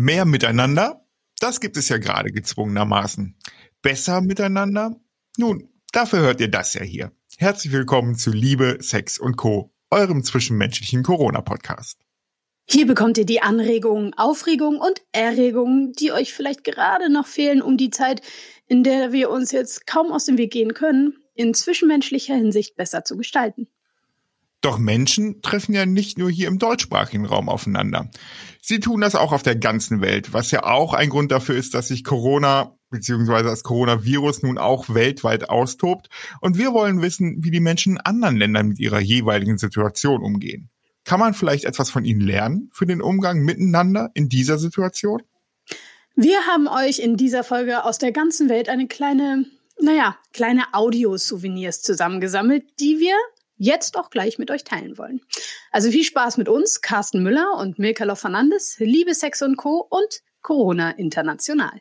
[0.00, 1.04] Mehr miteinander?
[1.40, 3.36] Das gibt es ja gerade gezwungenermaßen.
[3.82, 4.94] Besser miteinander?
[5.36, 7.10] Nun, dafür hört ihr das ja hier.
[7.36, 11.98] Herzlich willkommen zu Liebe, Sex und Co., eurem zwischenmenschlichen Corona-Podcast.
[12.70, 17.76] Hier bekommt ihr die Anregungen, Aufregungen und Erregungen, die euch vielleicht gerade noch fehlen, um
[17.76, 18.22] die Zeit,
[18.68, 23.02] in der wir uns jetzt kaum aus dem Weg gehen können, in zwischenmenschlicher Hinsicht besser
[23.02, 23.66] zu gestalten.
[24.60, 28.10] Doch Menschen treffen ja nicht nur hier im deutschsprachigen Raum aufeinander.
[28.60, 31.74] Sie tun das auch auf der ganzen Welt, was ja auch ein Grund dafür ist,
[31.74, 33.44] dass sich Corona bzw.
[33.44, 36.08] das Coronavirus nun auch weltweit austobt.
[36.40, 40.70] Und wir wollen wissen, wie die Menschen in anderen Ländern mit ihrer jeweiligen Situation umgehen.
[41.04, 45.22] Kann man vielleicht etwas von ihnen lernen für den Umgang miteinander in dieser Situation?
[46.16, 49.46] Wir haben euch in dieser Folge aus der ganzen Welt eine kleine,
[49.80, 53.14] naja, kleine Audio-Souvenirs zusammengesammelt, die wir
[53.58, 55.20] jetzt auch gleich mit euch teilen wollen.
[55.70, 59.86] Also viel Spaß mit uns, Carsten Müller und Milka Fernandes, Liebe, Sex und Co.
[59.90, 61.72] und Corona International.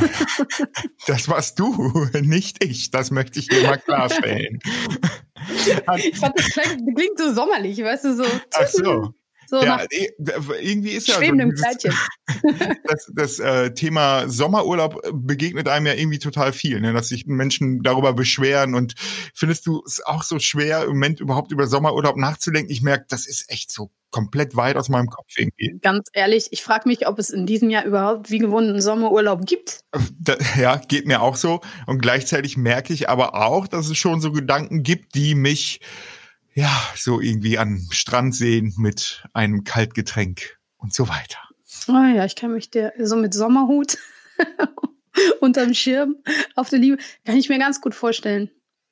[1.06, 2.90] Das warst du, nicht ich.
[2.90, 4.60] Das möchte ich hier mal klarstellen.
[5.96, 8.24] ich fand, das klingt so sommerlich, weißt du, so.
[8.54, 9.14] Ach so.
[9.50, 9.84] So ja,
[10.62, 11.64] irgendwie ist ja so dieses,
[12.84, 16.92] das, das äh, Thema Sommerurlaub begegnet einem ja irgendwie total viel, ne?
[16.92, 18.76] dass sich Menschen darüber beschweren.
[18.76, 18.94] Und
[19.34, 22.70] findest du es auch so schwer, im Moment überhaupt über Sommerurlaub nachzudenken?
[22.70, 25.80] Ich merke, das ist echt so komplett weit aus meinem Kopf irgendwie.
[25.82, 29.46] Ganz ehrlich, ich frage mich, ob es in diesem Jahr überhaupt wie gewonnen einen Sommerurlaub
[29.46, 29.80] gibt.
[30.20, 31.60] Da, ja, geht mir auch so.
[31.86, 35.80] Und gleichzeitig merke ich aber auch, dass es schon so Gedanken gibt, die mich
[36.60, 41.38] ja, so irgendwie an Strand sehen mit einem Kaltgetränk und so weiter.
[41.88, 43.96] Oh ja, ich kann mich der so mit Sommerhut
[45.40, 46.16] unterm Schirm
[46.56, 48.50] auf der Liebe, kann ich mir ganz gut vorstellen.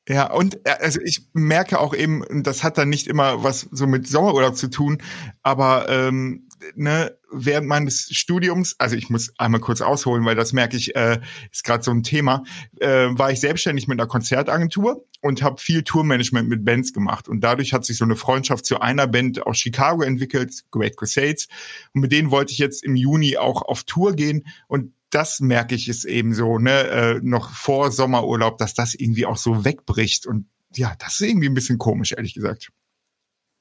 [0.09, 3.87] Ja, und äh, also ich merke auch eben, das hat dann nicht immer was so
[3.87, 5.03] mit Sommerurlaub zu tun,
[5.43, 10.77] aber ähm, ne, während meines Studiums, also ich muss einmal kurz ausholen, weil das merke
[10.77, 11.21] ich, äh,
[11.53, 12.43] ist gerade so ein Thema,
[12.81, 17.29] äh, war ich selbstständig mit einer Konzertagentur und habe viel Tourmanagement mit Bands gemacht.
[17.29, 21.49] Und dadurch hat sich so eine Freundschaft zu einer Band aus Chicago entwickelt, Great Crusades.
[21.93, 24.47] Und mit denen wollte ich jetzt im Juni auch auf Tour gehen.
[24.69, 29.27] Und das merke ich ist eben so, ne, äh, noch vor Sommerurlaub, dass das irgendwie
[29.27, 30.27] auch so wegbricht.
[30.27, 32.71] Und ja, das ist irgendwie ein bisschen komisch, ehrlich gesagt.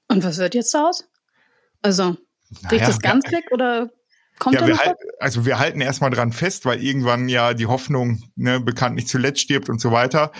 [0.09, 1.07] Und was wird jetzt daraus?
[1.81, 2.17] Also,
[2.49, 3.89] naja, Bricht das ganz weg oder
[4.39, 7.65] kommt ja, wir noch halt, Also wir halten erstmal dran fest, weil irgendwann ja die
[7.65, 10.31] Hoffnung ne, bekannt nicht zuletzt stirbt und so weiter.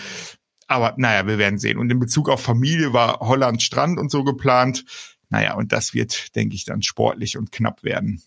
[0.67, 1.77] Aber naja, wir werden sehen.
[1.77, 4.83] Und in Bezug auf Familie war Holland Strand und so geplant.
[5.29, 8.21] Naja, und das wird, denke ich, dann sportlich und knapp werden.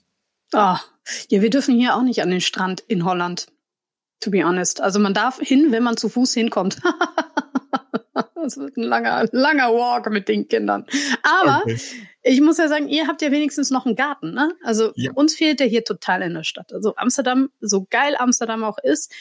[0.53, 0.81] Ah,
[1.29, 3.47] ja, wir dürfen hier auch nicht an den Strand in Holland.
[4.21, 4.81] To be honest.
[4.81, 6.81] Also man darf hin, wenn man zu Fuß hinkommt.
[8.43, 10.87] Das wird ein langer, langer Walk mit den Kindern.
[11.23, 11.79] Aber okay.
[12.23, 14.55] ich muss ja sagen, ihr habt ja wenigstens noch einen Garten, ne?
[14.63, 15.13] Also ja.
[15.13, 16.73] uns fehlt der hier total in der Stadt.
[16.73, 19.13] Also Amsterdam, so geil Amsterdam auch ist,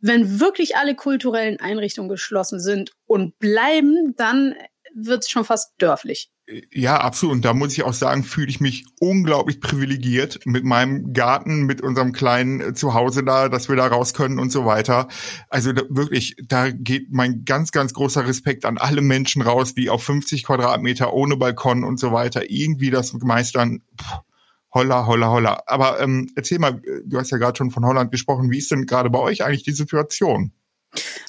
[0.00, 4.54] wenn wirklich alle kulturellen Einrichtungen geschlossen sind und bleiben, dann
[4.94, 6.30] wird es schon fast dörflich.
[6.46, 7.36] Ja, absolut.
[7.36, 11.80] Und da muss ich auch sagen, fühle ich mich unglaublich privilegiert mit meinem Garten, mit
[11.80, 15.08] unserem kleinen äh, Zuhause da, dass wir da raus können und so weiter.
[15.48, 19.88] Also da, wirklich, da geht mein ganz, ganz großer Respekt an alle Menschen raus, die
[19.88, 23.82] auf 50 Quadratmeter ohne Balkon und so weiter irgendwie das meistern.
[24.72, 25.62] Holla, holla, holla.
[25.66, 28.50] Aber ähm, erzähl mal, du hast ja gerade schon von Holland gesprochen.
[28.50, 30.52] Wie ist denn gerade bei euch eigentlich die Situation?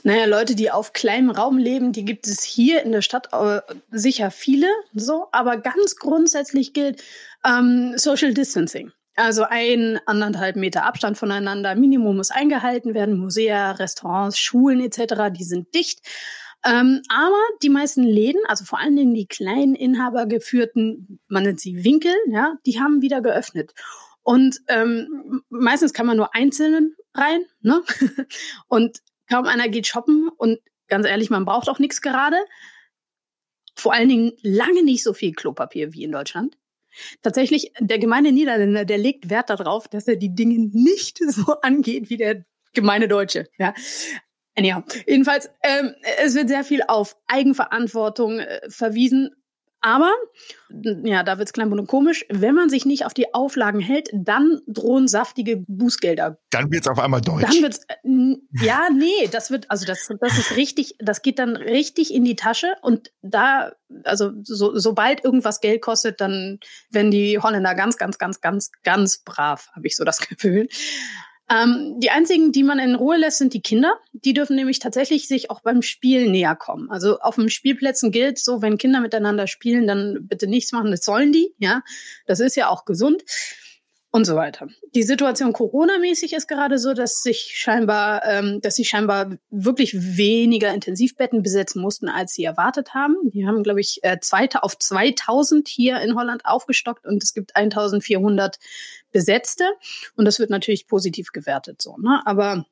[0.03, 3.61] Naja, Leute, die auf kleinem Raum leben, die gibt es hier in der Stadt äh,
[3.91, 7.03] sicher viele, so, aber ganz grundsätzlich gilt
[7.45, 8.91] ähm, Social Distancing.
[9.15, 15.45] Also ein, anderthalb Meter Abstand voneinander, Minimum muss eingehalten werden, Museen, Restaurants, Schulen etc., die
[15.45, 16.01] sind dicht.
[16.65, 21.83] Ähm, aber die meisten Läden, also vor allen Dingen die kleinen inhabergeführten, man nennt sie
[21.83, 23.73] Winkel, ja, die haben wieder geöffnet.
[24.23, 27.83] Und ähm, meistens kann man nur einzeln rein, ne?
[28.67, 28.97] Und
[29.29, 32.37] Kaum einer geht shoppen und ganz ehrlich, man braucht auch nichts gerade.
[33.75, 36.57] Vor allen Dingen lange nicht so viel Klopapier wie in Deutschland.
[37.21, 42.09] Tatsächlich, der gemeine Niederländer, der legt Wert darauf, dass er die Dinge nicht so angeht
[42.09, 43.47] wie der gemeine Deutsche.
[43.57, 43.73] Ja.
[44.57, 49.35] Anyhow, jedenfalls, ähm, es wird sehr viel auf Eigenverantwortung äh, verwiesen
[49.85, 50.11] aber,
[51.03, 52.25] ja, da wird's klein und komisch.
[52.29, 56.39] Wenn man sich nicht auf die Auflagen hält, dann drohen saftige Bußgelder.
[56.49, 57.43] Dann wird's auf einmal deutsch.
[57.43, 62.11] Dann wird's, ja, nee, das wird, also das, das ist richtig, das geht dann richtig
[62.11, 63.73] in die Tasche und da,
[64.05, 66.59] also so, sobald irgendwas Geld kostet, dann
[66.89, 70.67] werden die Holländer ganz, ganz, ganz, ganz, ganz brav, habe ich so das Gefühl.
[71.49, 73.93] Ähm, die einzigen, die man in Ruhe lässt, sind die Kinder.
[74.13, 76.89] Die dürfen nämlich tatsächlich sich auch beim Spiel näher kommen.
[76.89, 80.91] Also auf den Spielplätzen gilt so, wenn Kinder miteinander spielen, dann bitte nichts machen.
[80.91, 81.83] Das sollen die, ja.
[82.25, 83.23] Das ist ja auch gesund
[84.15, 84.69] und so weiter.
[84.95, 90.73] Die Situation Corona-mäßig ist gerade so, dass sich scheinbar, ähm, dass sie scheinbar wirklich weniger
[90.73, 93.17] Intensivbetten besetzen mussten, als sie erwartet haben.
[93.25, 97.57] Die haben, glaube ich, äh, zweite auf 2000 hier in Holland aufgestockt und es gibt
[97.57, 98.57] 1400
[99.15, 99.63] Besetzte
[100.17, 101.95] und das wird natürlich positiv gewertet so.
[101.95, 102.21] Ne?
[102.25, 102.65] Aber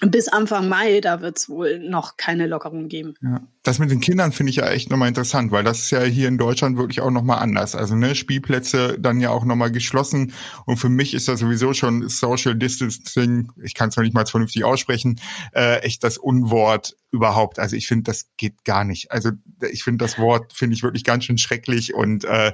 [0.00, 3.14] bis Anfang Mai, da wird es wohl noch keine Lockerung geben.
[3.22, 3.40] Ja.
[3.62, 6.28] Das mit den Kindern finde ich ja echt nochmal interessant, weil das ist ja hier
[6.28, 7.74] in Deutschland wirklich auch nochmal anders.
[7.74, 10.32] Also ne, Spielplätze dann ja auch nochmal geschlossen
[10.64, 14.24] und für mich ist das sowieso schon Social Distancing, ich kann es noch nicht mal
[14.24, 15.20] vernünftig aussprechen,
[15.52, 17.58] äh, echt das Unwort überhaupt.
[17.58, 19.10] Also ich finde, das geht gar nicht.
[19.10, 19.30] Also
[19.70, 22.52] ich finde das Wort, finde ich wirklich ganz schön schrecklich und äh,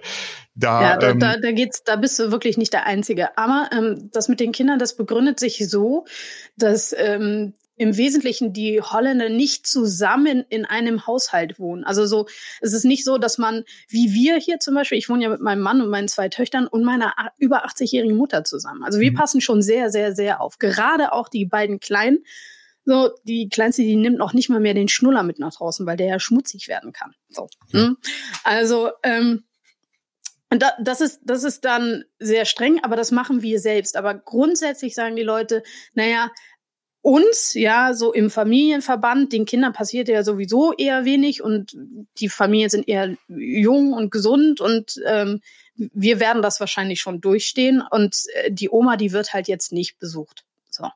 [0.57, 3.37] da, ja, da, ähm, da, da geht's, da bist du wirklich nicht der Einzige.
[3.39, 6.07] Aber ähm, das mit den Kindern, das begründet sich so,
[6.57, 11.85] dass ähm, im Wesentlichen die Holländer nicht zusammen in einem Haushalt wohnen.
[11.85, 12.27] Also so,
[12.61, 15.41] es ist nicht so, dass man, wie wir hier zum Beispiel, ich wohne ja mit
[15.41, 18.83] meinem Mann und meinen zwei Töchtern und meiner über 80-jährigen Mutter zusammen.
[18.83, 19.17] Also wir mhm.
[19.17, 20.59] passen schon sehr, sehr, sehr auf.
[20.59, 22.25] Gerade auch die beiden Kleinen.
[22.85, 25.97] So, die Kleinste, die nimmt noch nicht mal mehr den Schnuller mit nach draußen, weil
[25.97, 27.15] der ja schmutzig werden kann.
[27.29, 27.49] So.
[27.73, 27.99] Mhm.
[28.45, 29.45] Also, ähm,
[30.51, 33.97] und da, das ist, das ist dann sehr streng, aber das machen wir selbst.
[33.97, 35.65] Aber grundsätzlich sagen die Leute,
[35.95, 36.31] naja,
[37.07, 41.77] uns, ja, so im Familienverband, den Kindern passiert ja sowieso eher wenig und
[42.19, 45.41] die Familien sind eher jung und gesund und ähm,
[45.77, 50.01] wir werden das wahrscheinlich schon durchstehen und äh, die Oma, die wird halt jetzt nicht
[50.01, 50.45] besucht.
[50.69, 50.89] So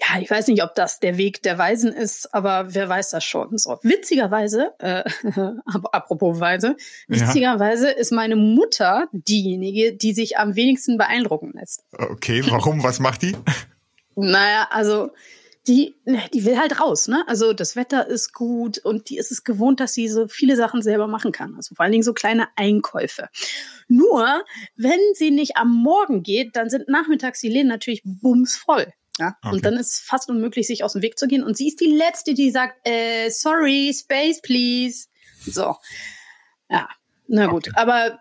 [0.00, 3.24] ja, ich weiß nicht, ob das der Weg der Weisen ist, aber wer weiß das
[3.24, 3.58] schon.
[3.58, 5.02] So, witzigerweise, äh,
[5.92, 6.76] apropos Weise,
[7.08, 7.96] witzigerweise ja.
[7.96, 11.82] ist meine Mutter diejenige, die sich am wenigsten beeindrucken lässt.
[11.92, 12.82] Okay, warum?
[12.84, 13.36] Was macht die?
[14.18, 15.10] naja, also
[15.66, 17.24] die, ne, die will halt raus, ne?
[17.26, 20.82] Also das Wetter ist gut und die ist es gewohnt, dass sie so viele Sachen
[20.82, 21.54] selber machen kann.
[21.56, 23.28] Also vor allen Dingen so kleine Einkäufe.
[23.86, 24.44] Nur,
[24.76, 28.92] wenn sie nicht am Morgen geht, dann sind nachmittags die Läden natürlich bumsvoll.
[29.18, 29.36] Ja?
[29.42, 29.54] Okay.
[29.54, 31.44] Und dann ist fast unmöglich, sich aus dem Weg zu gehen.
[31.44, 35.08] Und sie ist die Letzte, die sagt, äh, sorry, space, please.
[35.44, 35.76] So.
[36.70, 36.88] Ja,
[37.26, 37.68] na gut.
[37.68, 37.76] Okay.
[37.76, 38.20] Aber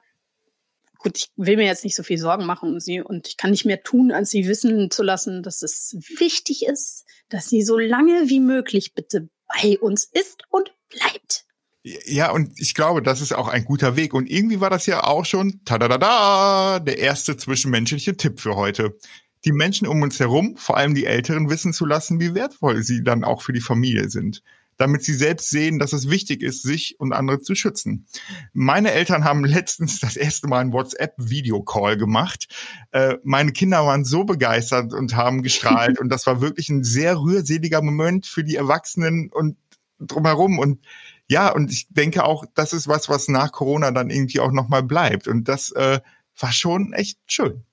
[0.99, 3.51] gut, ich will mir jetzt nicht so viel Sorgen machen um sie und ich kann
[3.51, 7.77] nicht mehr tun, als sie wissen zu lassen, dass es wichtig ist, dass sie so
[7.77, 11.45] lange wie möglich bitte bei uns ist und bleibt.
[11.83, 14.13] Ja, und ich glaube, das ist auch ein guter Weg.
[14.13, 18.97] Und irgendwie war das ja auch schon, tada, der erste zwischenmenschliche Tipp für heute
[19.45, 23.03] die Menschen um uns herum, vor allem die Älteren, wissen zu lassen, wie wertvoll sie
[23.03, 24.43] dann auch für die Familie sind
[24.77, 28.07] damit sie selbst sehen, dass es wichtig ist, sich und andere zu schützen.
[28.53, 32.47] Meine Eltern haben letztens das erste Mal einen WhatsApp-Videocall gemacht.
[32.91, 37.19] Äh, meine Kinder waren so begeistert und haben gestrahlt und das war wirklich ein sehr
[37.19, 39.57] rührseliger Moment für die Erwachsenen und
[39.99, 40.85] drumherum und
[41.29, 44.83] ja, und ich denke auch, das ist was, was nach Corona dann irgendwie auch nochmal
[44.83, 45.99] bleibt und das äh,
[46.39, 47.65] war schon echt schön.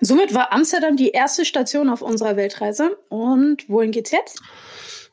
[0.00, 2.98] Somit war Amsterdam die erste Station auf unserer Weltreise.
[3.08, 4.42] Und wohin geht's jetzt?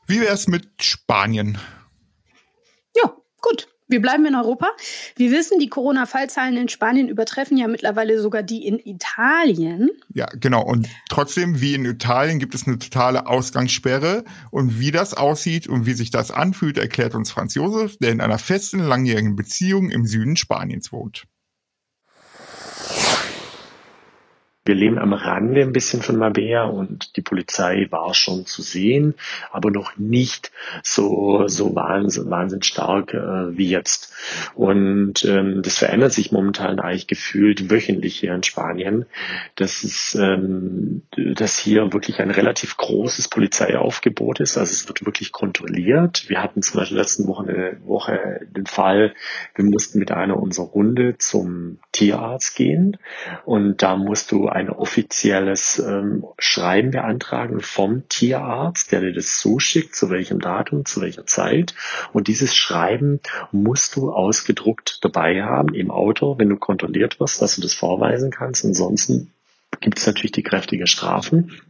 [0.06, 1.58] Wie wär's mit Spanien?
[2.96, 3.68] Ja, gut.
[3.92, 4.68] Wir bleiben in Europa.
[5.16, 9.90] Wir wissen, die Corona-Fallzahlen in Spanien übertreffen ja mittlerweile sogar die in Italien.
[10.14, 10.62] Ja, genau.
[10.62, 14.24] Und trotzdem, wie in Italien, gibt es eine totale Ausgangssperre.
[14.50, 18.22] Und wie das aussieht und wie sich das anfühlt, erklärt uns Franz Josef, der in
[18.22, 21.24] einer festen, langjährigen Beziehung im Süden Spaniens wohnt.
[24.64, 29.14] Wir leben am Rande ein bisschen von Mabea und die Polizei war schon zu sehen,
[29.50, 30.52] aber noch nicht
[30.84, 34.14] so, so wahnsinnig, wahnsinnig stark äh, wie jetzt.
[34.54, 39.06] Und ähm, das verändert sich momentan eigentlich gefühlt wöchentlich hier in Spanien.
[39.56, 44.56] Das ist, ähm, dass hier wirklich ein relativ großes Polizeiaufgebot ist.
[44.56, 46.28] Also es wird wirklich kontrolliert.
[46.28, 49.14] Wir hatten zum Beispiel letzten Woche Woche den Fall,
[49.54, 52.96] wir mussten mit einer unserer Hunde zum Tierarzt gehen
[53.44, 59.94] und da musst du ein offizielles ähm, Schreiben beantragen vom Tierarzt, der dir das zuschickt,
[59.94, 61.74] zu welchem Datum, zu welcher Zeit.
[62.12, 67.56] Und dieses Schreiben musst du ausgedruckt dabei haben im Auto, wenn du kontrolliert wirst, dass
[67.56, 68.64] du das vorweisen kannst.
[68.64, 69.32] Ansonsten
[69.80, 71.60] gibt es natürlich die kräftige Strafen.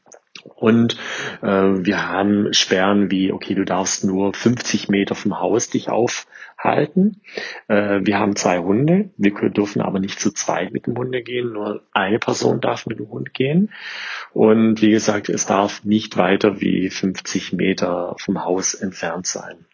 [0.44, 0.96] Und
[1.42, 7.20] äh, wir haben Sperren wie, okay, du darfst nur 50 Meter vom Haus dich aufhalten.
[7.68, 9.10] Äh, wir haben zwei Hunde.
[9.16, 11.52] Wir dürfen aber nicht zu zweit mit dem Hunde gehen.
[11.52, 13.70] Nur eine Person darf mit dem Hund gehen.
[14.32, 19.66] Und wie gesagt, es darf nicht weiter wie 50 Meter vom Haus entfernt sein.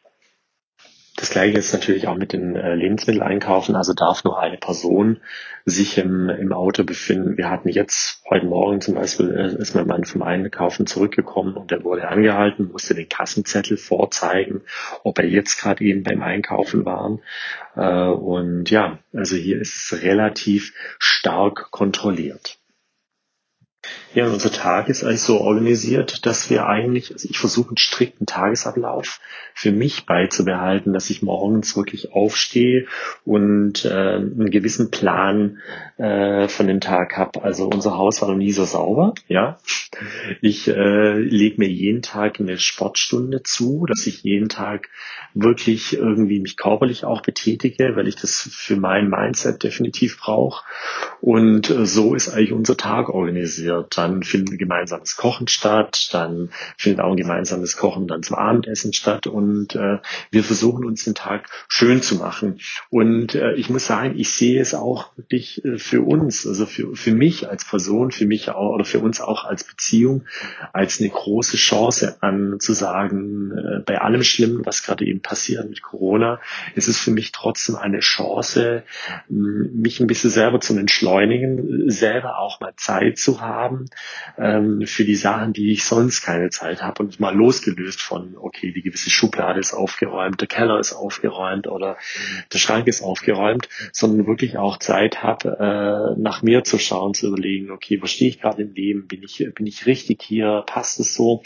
[1.18, 3.74] Das gleiche ist natürlich auch mit den äh, Lebensmitteln einkaufen.
[3.74, 5.18] Also darf nur eine Person
[5.64, 7.36] sich im, im Auto befinden.
[7.36, 11.72] Wir hatten jetzt heute Morgen zum Beispiel, äh, ist mein Mann vom Einkaufen zurückgekommen und
[11.72, 14.60] er wurde angehalten, musste den Kassenzettel vorzeigen,
[15.02, 17.18] ob er jetzt gerade eben beim Einkaufen war.
[17.74, 22.58] Äh, und ja, also hier ist es relativ stark kontrolliert.
[24.14, 28.26] Ja, unser Tag ist eigentlich so organisiert, dass wir eigentlich, also ich versuche einen strikten
[28.26, 29.20] Tagesablauf
[29.54, 32.86] für mich beizubehalten, dass ich morgens wirklich aufstehe
[33.24, 35.58] und äh, einen gewissen Plan
[35.98, 37.42] äh, von dem Tag habe.
[37.42, 39.58] Also unser Haus war noch nie so sauber, ja.
[40.40, 44.88] Ich äh, lege mir jeden Tag eine Sportstunde zu, dass ich jeden Tag
[45.34, 50.64] wirklich irgendwie mich körperlich auch betätige, weil ich das für mein Mindset definitiv brauche.
[51.20, 53.77] Und äh, so ist eigentlich unser Tag organisiert.
[53.82, 59.26] Dann findet gemeinsames Kochen statt, dann findet auch ein gemeinsames Kochen dann zum Abendessen statt
[59.26, 59.98] und äh,
[60.30, 62.60] wir versuchen uns den Tag schön zu machen.
[62.90, 66.94] Und äh, ich muss sagen, ich sehe es auch wirklich äh, für uns, also für,
[66.96, 70.24] für mich als Person, für mich auch oder für uns auch als Beziehung,
[70.72, 75.68] als eine große Chance an zu sagen, äh, bei allem Schlimmen, was gerade eben passiert
[75.68, 76.40] mit Corona,
[76.74, 78.82] ist es für mich trotzdem eine Chance,
[79.28, 83.67] mich ein bisschen selber zu entschleunigen, selber auch mal Zeit zu haben
[84.36, 87.02] ähm, für die Sachen, die ich sonst keine Zeit habe.
[87.02, 91.96] Und mal losgelöst von, okay, die gewisse Schublade ist aufgeräumt, der Keller ist aufgeräumt oder
[92.52, 97.28] der Schrank ist aufgeräumt, sondern wirklich auch Zeit habe, äh, nach mir zu schauen, zu
[97.28, 101.00] überlegen, okay, wo stehe ich gerade im Leben, bin ich, bin ich richtig hier, passt
[101.00, 101.42] es so?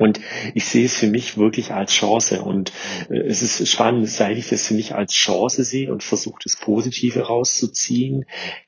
[0.00, 0.18] Und
[0.54, 2.40] ich sehe es für mich wirklich als Chance.
[2.40, 2.72] Und
[3.10, 6.56] äh, es ist spannend, seit ich das für mich als Chance sehe und versuche, das
[6.56, 8.24] Positive rauszuziehen,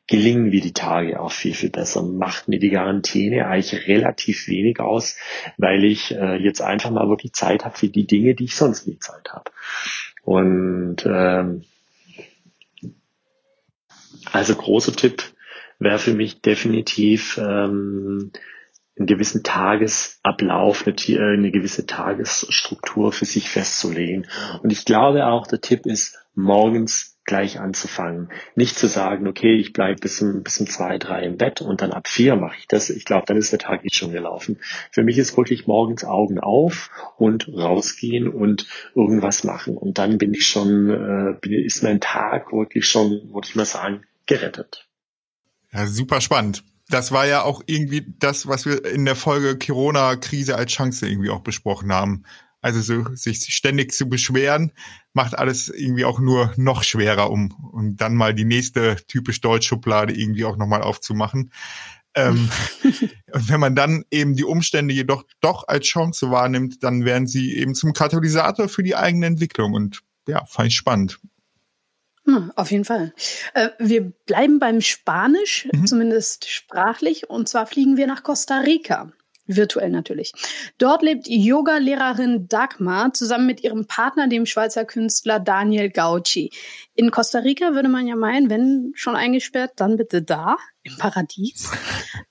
[0.06, 2.02] gelingen mir die Tage auch viel, viel besser.
[2.02, 5.16] Macht mir die Quarantäne eigentlich relativ wenig aus,
[5.56, 8.86] weil ich äh, jetzt einfach mal wirklich Zeit habe für die Dinge, die ich sonst
[8.86, 9.50] nie Zeit habe.
[10.24, 11.64] Und ähm,
[14.30, 15.22] also großer Tipp
[15.78, 18.32] wäre für mich definitiv ähm,
[18.98, 24.26] einen gewissen Tagesablauf, eine, äh, eine gewisse Tagesstruktur für sich festzulegen.
[24.62, 28.30] Und ich glaube auch, der Tipp ist, morgens gleich anzufangen.
[28.56, 31.80] Nicht zu sagen, okay, ich bleibe bis um, bis um zwei, drei im Bett und
[31.80, 32.90] dann ab vier mache ich das.
[32.90, 34.58] Ich glaube, dann ist der Tag nicht schon gelaufen.
[34.90, 39.76] Für mich ist wirklich morgens Augen auf und rausgehen und irgendwas machen.
[39.76, 44.02] Und dann bin ich schon, äh, ist mein Tag wirklich schon, würde ich mal sagen,
[44.26, 44.88] gerettet.
[45.72, 50.56] Ja, super spannend das war ja auch irgendwie das, was wir in der Folge Corona-Krise
[50.56, 52.24] als Chance irgendwie auch besprochen haben.
[52.60, 54.72] Also so, sich ständig zu beschweren,
[55.14, 60.14] macht alles irgendwie auch nur noch schwerer, um, um dann mal die nächste typisch Deutsch-Schublade
[60.14, 61.50] irgendwie auch nochmal aufzumachen.
[62.14, 62.50] Ähm,
[63.32, 67.56] und wenn man dann eben die Umstände jedoch doch als Chance wahrnimmt, dann werden sie
[67.56, 69.72] eben zum Katalysator für die eigene Entwicklung.
[69.72, 71.18] Und ja, fand ich spannend.
[72.24, 73.12] Hm, auf jeden Fall.
[73.54, 75.86] Äh, wir bleiben beim Spanisch, mhm.
[75.86, 79.12] zumindest sprachlich, und zwar fliegen wir nach Costa Rica.
[79.46, 80.32] Virtuell natürlich.
[80.78, 86.50] Dort lebt Yoga-Lehrerin Dagmar zusammen mit ihrem Partner, dem Schweizer Künstler Daniel Gauci.
[86.94, 91.72] In Costa Rica würde man ja meinen, wenn schon eingesperrt, dann bitte da, im Paradies.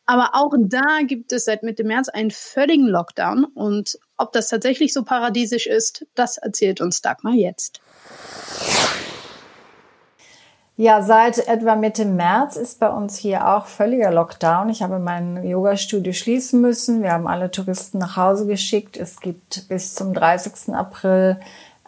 [0.06, 3.44] Aber auch da gibt es seit Mitte März einen völligen Lockdown.
[3.44, 7.82] Und ob das tatsächlich so paradiesisch ist, das erzählt uns Dagmar jetzt.
[10.82, 14.68] Ja, seit etwa Mitte März ist bei uns hier auch völliger Lockdown.
[14.70, 17.04] Ich habe mein Yoga-Studio schließen müssen.
[17.04, 18.98] Wir haben alle Touristen nach Hause geschickt.
[18.98, 20.74] Es gibt bis zum 30.
[20.74, 21.40] April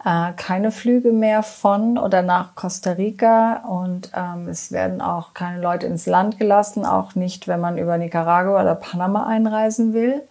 [0.04, 5.60] äh, keine Flüge mehr von oder nach Costa Rica und ähm, es werden auch keine
[5.60, 10.22] Leute ins Land gelassen, auch nicht, wenn man über Nicaragua oder Panama einreisen will.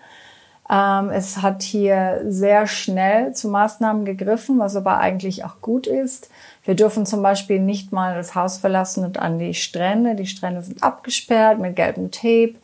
[0.69, 6.29] Ähm, es hat hier sehr schnell zu Maßnahmen gegriffen, was aber eigentlich auch gut ist.
[6.65, 10.15] Wir dürfen zum Beispiel nicht mal das Haus verlassen und an die Strände.
[10.15, 12.55] Die Strände sind abgesperrt mit gelbem Tape.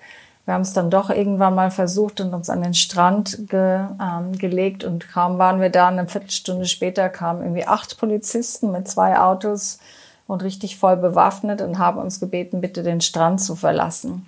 [0.45, 4.31] Wir haben es dann doch irgendwann mal versucht und uns an den Strand ge, ähm,
[4.37, 9.19] gelegt und kaum waren wir da, eine Viertelstunde später kamen irgendwie acht Polizisten mit zwei
[9.19, 9.77] Autos
[10.25, 14.25] und richtig voll bewaffnet und haben uns gebeten, bitte den Strand zu verlassen.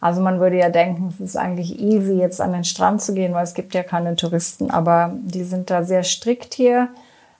[0.00, 3.34] Also man würde ja denken, es ist eigentlich easy, jetzt an den Strand zu gehen,
[3.34, 6.88] weil es gibt ja keine Touristen, aber die sind da sehr strikt hier.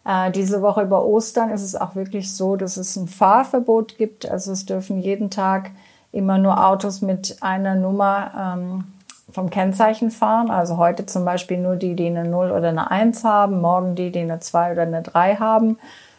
[0.05, 4.29] Äh, diese Woche über Ostern ist es auch wirklich so, dass es ein Fahrverbot gibt.
[4.31, 5.71] Also es dürfen jeden Tag
[6.13, 8.85] immer nur Autos mit einer Nummer ähm,
[9.31, 10.51] vom Kennzeichen fahren.
[10.51, 14.11] Also heute zum Beispiel nur die, die eine 0 oder eine 1 haben, morgen die,
[14.11, 15.79] die eine 2 oder eine 3 haben.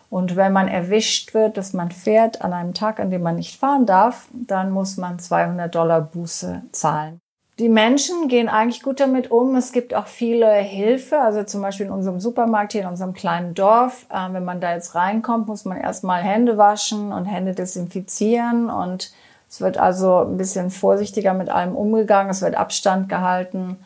[0.10, 3.58] Und wenn man erwischt wird, dass man fährt an einem Tag, an dem man nicht
[3.58, 7.22] fahren darf, dann muss man 200 Dollar Buße zahlen.
[7.60, 9.56] Die Menschen gehen eigentlich gut damit um.
[9.56, 11.20] Es gibt auch viele Hilfe.
[11.20, 14.06] Also zum Beispiel in unserem Supermarkt hier in unserem kleinen Dorf.
[14.10, 18.70] Äh, wenn man da jetzt reinkommt, muss man erstmal Hände waschen und Hände desinfizieren.
[18.70, 19.12] Und
[19.50, 22.32] es wird also ein bisschen vorsichtiger mit allem umgegangen.
[22.32, 23.78] Es wird Abstand gehalten.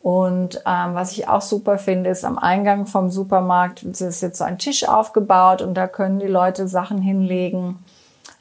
[0.00, 4.44] Und ähm, was ich auch super finde, ist am Eingang vom Supermarkt ist jetzt so
[4.44, 7.78] ein Tisch aufgebaut und da können die Leute Sachen hinlegen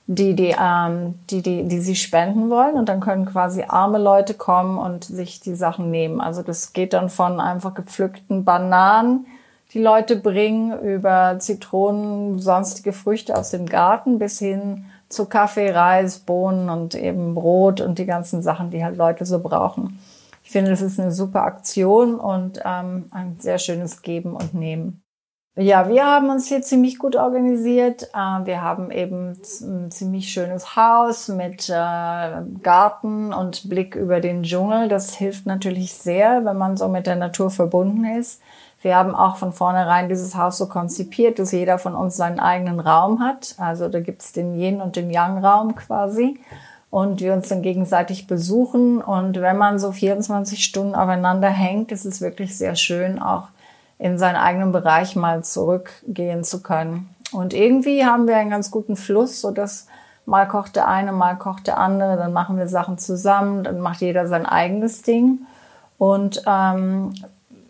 [0.07, 2.75] die, die, ähm, die, die, die sie spenden wollen.
[2.75, 6.19] Und dann können quasi arme Leute kommen und sich die Sachen nehmen.
[6.21, 9.25] Also das geht dann von einfach gepflückten Bananen,
[9.73, 16.19] die Leute bringen, über Zitronen, sonstige Früchte aus dem Garten bis hin zu Kaffee, Reis,
[16.19, 19.99] Bohnen und eben Brot und die ganzen Sachen, die halt Leute so brauchen.
[20.43, 25.02] Ich finde, das ist eine super Aktion und ähm, ein sehr schönes Geben und Nehmen.
[25.55, 28.09] Ja, wir haben uns hier ziemlich gut organisiert.
[28.15, 34.41] Äh, wir haben eben ein ziemlich schönes Haus mit äh, Garten und Blick über den
[34.41, 34.87] Dschungel.
[34.87, 38.41] Das hilft natürlich sehr, wenn man so mit der Natur verbunden ist.
[38.81, 42.79] Wir haben auch von vornherein dieses Haus so konzipiert, dass jeder von uns seinen eigenen
[42.79, 43.53] Raum hat.
[43.59, 46.39] Also da gibt's den Yin- und den Yang-Raum quasi.
[46.89, 49.03] Und wir uns dann gegenseitig besuchen.
[49.03, 53.49] Und wenn man so 24 Stunden aufeinander hängt, ist es wirklich sehr schön, auch
[54.03, 57.15] in seinen eigenen Bereich mal zurückgehen zu können.
[57.31, 59.87] Und irgendwie haben wir einen ganz guten Fluss, so dass
[60.25, 64.01] mal kocht der eine, mal kocht der andere, dann machen wir Sachen zusammen, dann macht
[64.01, 65.39] jeder sein eigenes Ding.
[65.97, 67.13] Und ähm,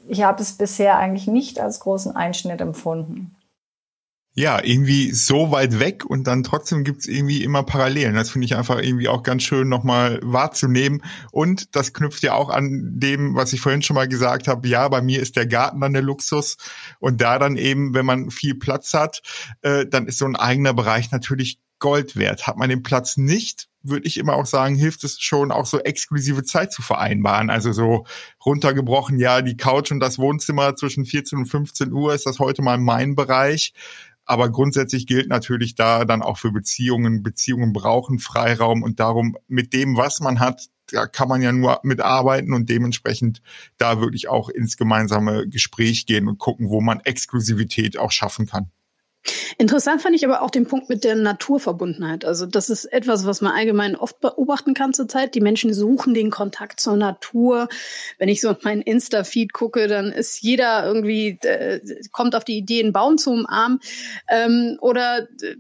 [0.08, 3.36] ich habe es bisher eigentlich nicht als großen Einschnitt empfunden
[4.36, 8.16] ja, irgendwie so weit weg und dann trotzdem gibt's irgendwie immer Parallelen.
[8.16, 11.04] Das finde ich einfach irgendwie auch ganz schön nochmal wahrzunehmen.
[11.32, 14.68] Und das knüpft ja auch an dem, was ich vorhin schon mal gesagt habe.
[14.68, 16.58] Ja, bei mir ist der Garten dann der Luxus.
[17.00, 19.22] Und da dann eben, wenn man viel Platz hat,
[19.62, 22.48] äh, dann ist so ein eigener Bereich natürlich Gold wert.
[22.48, 25.80] Hat man den Platz nicht, würde ich immer auch sagen, hilft es schon auch so
[25.80, 27.50] exklusive Zeit zu vereinbaren.
[27.50, 28.06] Also so
[28.44, 32.62] runtergebrochen, ja, die Couch und das Wohnzimmer zwischen 14 und 15 Uhr ist das heute
[32.64, 33.74] mal mein Bereich.
[34.26, 37.24] Aber grundsätzlich gilt natürlich da dann auch für Beziehungen.
[37.24, 41.80] Beziehungen brauchen Freiraum und darum mit dem, was man hat, da kann man ja nur
[41.84, 43.42] mitarbeiten und dementsprechend
[43.78, 48.72] da wirklich auch ins gemeinsame Gespräch gehen und gucken, wo man Exklusivität auch schaffen kann.
[49.58, 52.26] Interessant fand ich aber auch den Punkt mit der Naturverbundenheit.
[52.26, 55.36] Also das ist etwas, was man allgemein oft beobachten kann zurzeit.
[55.36, 57.70] Die Menschen suchen den Kontakt zur Natur.
[58.18, 61.80] Wenn ich so meinen Insta-Feed gucke, dann ist jeder irgendwie, äh,
[62.12, 63.80] kommt auf die Idee, einen Baum zu umarmen.
[64.30, 65.56] Ähm, oder äh,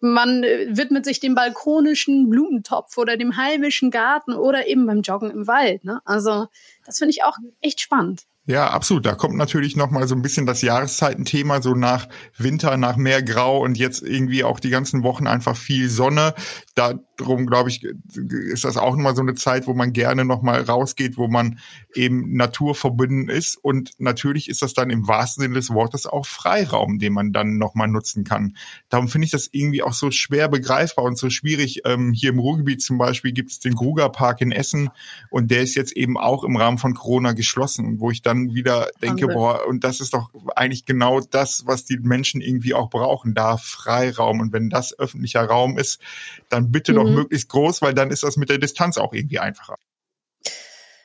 [0.00, 5.46] man widmet sich dem balkonischen Blumentopf oder dem heimischen Garten oder eben beim Joggen im
[5.46, 5.84] Wald.
[5.84, 6.00] Ne?
[6.04, 6.46] Also
[6.84, 8.26] das finde ich auch echt spannend.
[8.44, 9.06] Ja, absolut.
[9.06, 13.22] Da kommt natürlich noch mal so ein bisschen das Jahreszeitenthema, so nach Winter, nach mehr
[13.22, 16.34] Grau und jetzt irgendwie auch die ganzen Wochen einfach viel Sonne.
[16.74, 20.60] Darum, glaube ich, ist das auch nochmal so eine Zeit, wo man gerne noch mal
[20.60, 21.60] rausgeht, wo man
[21.94, 23.56] eben naturverbunden ist.
[23.62, 27.58] Und natürlich ist das dann im wahrsten Sinne des Wortes auch Freiraum, den man dann
[27.58, 28.56] noch mal nutzen kann.
[28.88, 31.82] Darum finde ich das irgendwie auch so schwer begreifbar und so schwierig.
[31.84, 34.90] Ähm, hier im Ruhrgebiet zum Beispiel gibt es den Gruger Park in Essen
[35.30, 38.54] und der ist jetzt eben auch im Rahmen von Corona geschlossen, wo ich dann dann
[38.54, 39.34] wieder denke, Wahnsinn.
[39.34, 43.56] boah, und das ist doch eigentlich genau das, was die Menschen irgendwie auch brauchen, da
[43.56, 44.40] Freiraum.
[44.40, 46.00] Und wenn das öffentlicher Raum ist,
[46.48, 46.96] dann bitte mhm.
[46.96, 49.76] doch möglichst groß, weil dann ist das mit der Distanz auch irgendwie einfacher.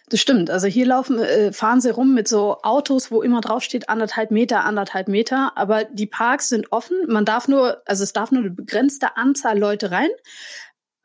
[0.10, 0.50] Das stimmt.
[0.50, 4.63] Also hier laufen, äh, fahren sie rum mit so Autos, wo immer draufsteht anderthalb Meter,
[4.63, 5.52] anderthalb Meter.
[5.56, 6.96] Aber die Parks sind offen.
[7.08, 10.10] Man darf nur, also es darf nur eine begrenzte Anzahl Leute rein.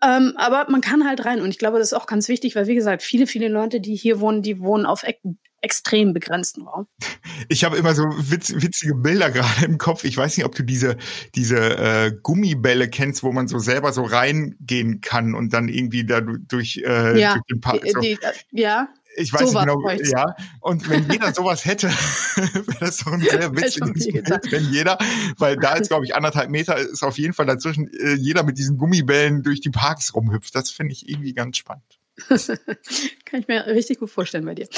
[0.04, 1.40] Ähm, aber man kann halt rein.
[1.40, 3.96] Und ich glaube, das ist auch ganz wichtig, weil wie gesagt, viele, viele Leute, die
[3.96, 5.02] hier wohnen, die wohnen auf
[5.62, 6.86] extrem begrenzten Raum.
[7.48, 10.04] Ich habe immer so witz, witzige Bilder gerade im Kopf.
[10.04, 10.96] Ich weiß nicht, ob du diese
[11.34, 16.20] diese äh, Gummibälle kennst, wo man so selber so reingehen kann und dann irgendwie da
[16.20, 17.82] durch, äh, ja, durch den Park.
[17.86, 18.00] So.
[18.00, 18.18] Die,
[18.52, 18.88] die, ja.
[19.14, 20.34] Ich weiß so nicht genau, ja.
[20.60, 21.88] Und wenn jeder sowas hätte,
[22.36, 24.98] wäre das doch ein sehr witziges Bild, wenn jeder,
[25.36, 28.56] weil da ist, glaube ich, anderthalb Meter ist auf jeden Fall dazwischen, äh, jeder mit
[28.56, 30.54] diesen Gummibällen durch die Parks rumhüpft.
[30.54, 32.01] Das finde ich irgendwie ganz spannend.
[33.24, 34.68] Kann ich mir richtig gut vorstellen bei dir.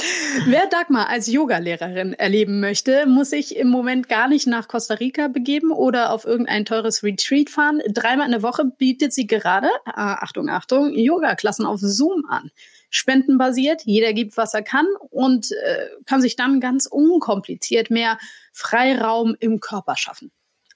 [0.47, 5.27] Wer Dagmar als Yogalehrerin erleben möchte, muss sich im Moment gar nicht nach Costa Rica
[5.27, 7.83] begeben oder auf irgendein teures Retreat fahren.
[7.89, 12.53] Dreimal in der Woche bietet sie gerade, äh, Achtung, Achtung, Yoga-Klassen auf Zoom an.
[12.91, 18.19] Spendenbasiert, jeder gibt, was er kann und äh, kann sich dann ganz unkompliziert mehr
[18.53, 20.31] Freiraum im Körper schaffen.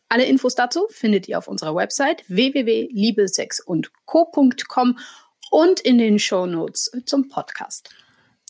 [0.08, 4.96] Alle Infos dazu findet ihr auf unserer Website www.liebesexundco.com
[5.50, 7.90] und in den Show Notes zum Podcast.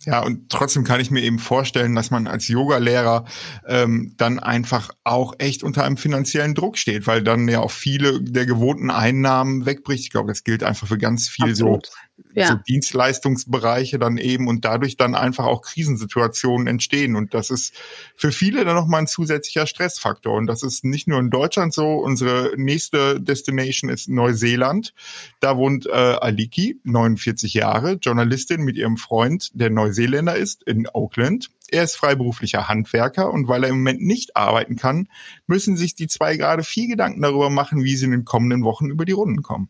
[0.04, 3.24] Ja, und trotzdem kann ich mir eben vorstellen, dass man als Yogalehrer
[3.66, 8.22] ähm, dann einfach auch echt unter einem finanziellen Druck steht, weil dann ja auch viele
[8.22, 10.04] der gewohnten Einnahmen wegbricht.
[10.04, 11.86] Ich glaube, das gilt einfach für ganz viel Absolut.
[11.86, 11.92] so
[12.34, 12.48] ja.
[12.48, 17.16] so Dienstleistungsbereiche dann eben und dadurch dann einfach auch Krisensituationen entstehen.
[17.16, 17.74] Und das ist
[18.14, 20.34] für viele dann nochmal ein zusätzlicher Stressfaktor.
[20.34, 21.94] Und das ist nicht nur in Deutschland so.
[21.94, 24.94] Unsere nächste Destination ist Neuseeland.
[25.40, 31.50] Da wohnt äh, Aliki, 49 Jahre, Journalistin mit ihrem Freund, der Neuseeländer ist, in Auckland.
[31.70, 35.08] Er ist freiberuflicher Handwerker und weil er im Moment nicht arbeiten kann,
[35.46, 38.86] müssen sich die zwei gerade viel Gedanken darüber machen, wie sie in den kommenden Wochen
[38.86, 39.68] über die Runden kommen.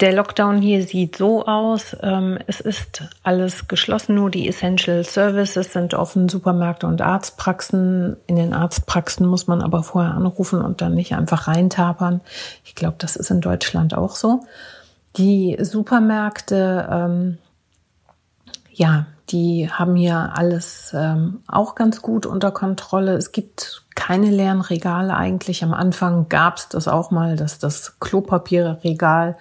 [0.00, 1.96] Der Lockdown hier sieht so aus.
[2.02, 8.16] Ähm, es ist alles geschlossen, nur die Essential Services sind offen, Supermärkte und Arztpraxen.
[8.26, 12.20] In den Arztpraxen muss man aber vorher anrufen und dann nicht einfach reintapern.
[12.64, 14.40] Ich glaube, das ist in Deutschland auch so.
[15.16, 17.38] Die Supermärkte, ähm,
[18.72, 23.14] ja, die haben hier alles ähm, auch ganz gut unter Kontrolle.
[23.14, 25.62] Es gibt keine leeren Regale eigentlich.
[25.62, 29.36] Am Anfang gab es das auch mal, dass das Klopapierregal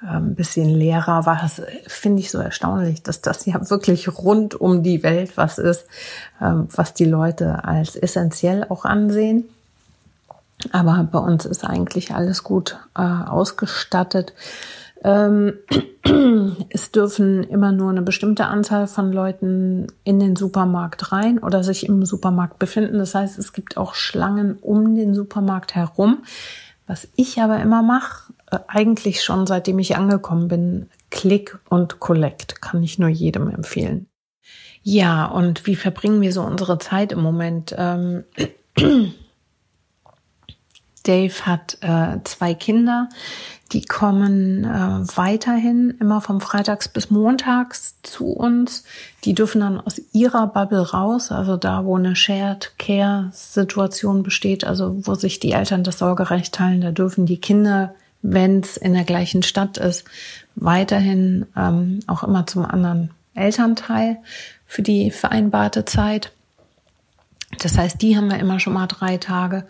[0.00, 1.38] ein bisschen leerer war.
[1.40, 5.86] Das finde ich so erstaunlich, dass das ja wirklich rund um die Welt was ist,
[6.40, 9.44] ähm, was die Leute als essentiell auch ansehen.
[10.72, 14.34] Aber bei uns ist eigentlich alles gut äh, ausgestattet.
[15.02, 15.54] Ähm,
[16.70, 21.86] es dürfen immer nur eine bestimmte Anzahl von Leuten in den Supermarkt rein oder sich
[21.86, 22.98] im Supermarkt befinden.
[22.98, 26.22] Das heißt, es gibt auch Schlangen um den Supermarkt herum.
[26.86, 32.60] Was ich aber immer mache, äh, eigentlich schon seitdem ich angekommen bin, Click und Collect.
[32.60, 34.08] Kann ich nur jedem empfehlen.
[34.82, 37.74] Ja, und wie verbringen wir so unsere Zeit im Moment?
[37.76, 38.24] Ähm,
[41.02, 43.08] Dave hat äh, zwei Kinder,
[43.72, 48.84] die kommen äh, weiterhin immer vom Freitags bis Montags zu uns.
[49.24, 54.64] Die dürfen dann aus ihrer Bubble raus, also da, wo eine Shared Care Situation besteht,
[54.64, 58.94] also wo sich die Eltern das Sorgerecht teilen, da dürfen die Kinder wenn es in
[58.94, 60.04] der gleichen Stadt ist,
[60.54, 64.18] weiterhin ähm, auch immer zum anderen Elternteil
[64.66, 66.32] für die vereinbarte Zeit.
[67.60, 69.66] Das heißt, die haben wir immer schon mal drei Tage.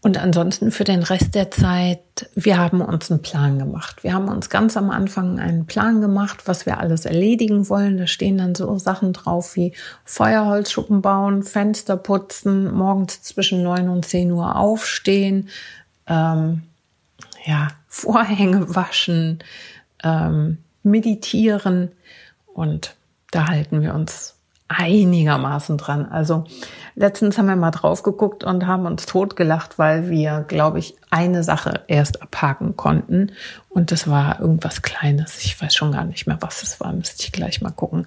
[0.00, 4.04] Und ansonsten für den Rest der Zeit, wir haben uns einen Plan gemacht.
[4.04, 7.98] Wir haben uns ganz am Anfang einen Plan gemacht, was wir alles erledigen wollen.
[7.98, 9.72] Da stehen dann so Sachen drauf wie
[10.04, 15.48] Feuerholzschuppen bauen, Fenster putzen, morgens zwischen neun und zehn Uhr aufstehen,
[16.06, 16.62] ähm,
[17.48, 19.38] ja, Vorhänge waschen,
[20.04, 21.92] ähm, meditieren
[22.46, 22.94] und
[23.30, 24.34] da halten wir uns
[24.68, 26.04] einigermaßen dran.
[26.04, 26.44] Also
[26.94, 31.42] letztens haben wir mal drauf geguckt und haben uns totgelacht, weil wir, glaube ich, eine
[31.42, 33.32] Sache erst abhaken konnten
[33.70, 35.42] und das war irgendwas Kleines.
[35.42, 36.92] Ich weiß schon gar nicht mehr, was es war.
[36.92, 38.06] Müsste ich gleich mal gucken.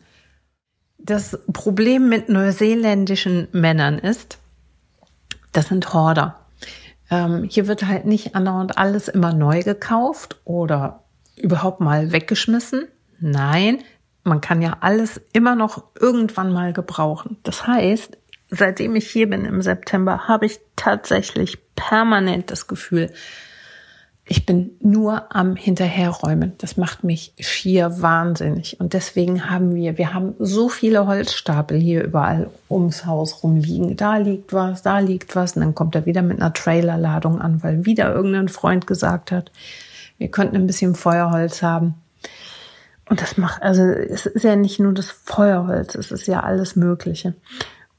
[0.99, 4.38] Das Problem mit neuseeländischen Männern ist,
[5.51, 6.40] das sind Horder.
[7.12, 11.04] Ähm, hier wird halt nicht andauernd alles immer neu gekauft oder
[11.36, 12.88] überhaupt mal weggeschmissen.
[13.19, 13.84] Nein,
[14.24, 17.38] man kann ja alles immer noch irgendwann mal gebrauchen.
[17.43, 18.17] Das heißt,
[18.50, 23.12] seitdem ich hier bin im September, habe ich tatsächlich permanent das Gefühl,
[24.32, 26.54] ich bin nur am Hinterherräumen.
[26.58, 28.80] Das macht mich schier wahnsinnig.
[28.80, 33.98] Und deswegen haben wir, wir haben so viele Holzstapel hier überall ums Haus rumliegen.
[33.98, 35.58] Da liegt was, da liegt was.
[35.58, 39.52] Und dann kommt er wieder mit einer Trailerladung an, weil wieder irgendein Freund gesagt hat,
[40.17, 41.96] wir könnten ein bisschen Feuerholz haben.
[43.10, 46.78] Und das macht, also es ist ja nicht nur das Feuerholz, es ist ja alles
[46.78, 47.34] Mögliche.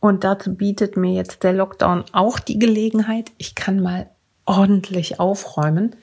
[0.01, 4.07] Und dazu bietet mir jetzt der Lockdown auch die Gelegenheit, ich kann mal
[4.47, 5.95] ordentlich aufräumen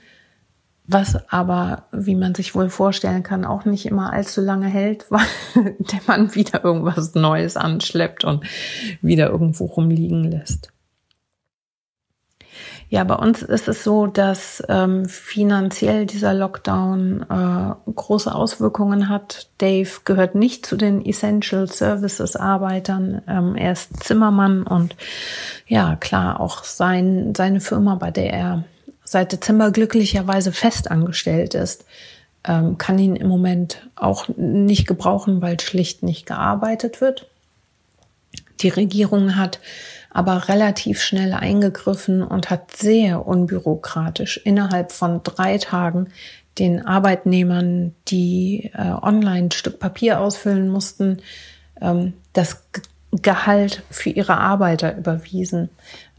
[0.92, 5.26] was aber, wie man sich wohl vorstellen kann, auch nicht immer allzu lange hält, weil
[5.56, 8.44] der Mann wieder irgendwas Neues anschleppt und
[9.02, 10.72] wieder irgendwo rumliegen lässt.
[12.92, 19.52] Ja, bei uns ist es so, dass ähm, finanziell dieser Lockdown äh, große Auswirkungen hat.
[19.60, 23.22] Dave gehört nicht zu den Essential Services Arbeitern.
[23.28, 24.96] Ähm, er ist Zimmermann und
[25.68, 28.64] ja, klar, auch sein, seine Firma, bei der er
[29.10, 31.84] seit Dezember glücklicherweise fest angestellt ist,
[32.48, 37.28] ähm, kann ihn im Moment auch nicht gebrauchen, weil schlicht nicht gearbeitet wird.
[38.62, 39.60] Die Regierung hat
[40.12, 46.10] aber relativ schnell eingegriffen und hat sehr unbürokratisch innerhalb von drei Tagen
[46.60, 51.22] den Arbeitnehmern, die äh, online ein Stück Papier ausfüllen mussten,
[51.82, 52.64] ähm, das
[53.12, 55.70] Gehalt für ihre Arbeiter überwiesen.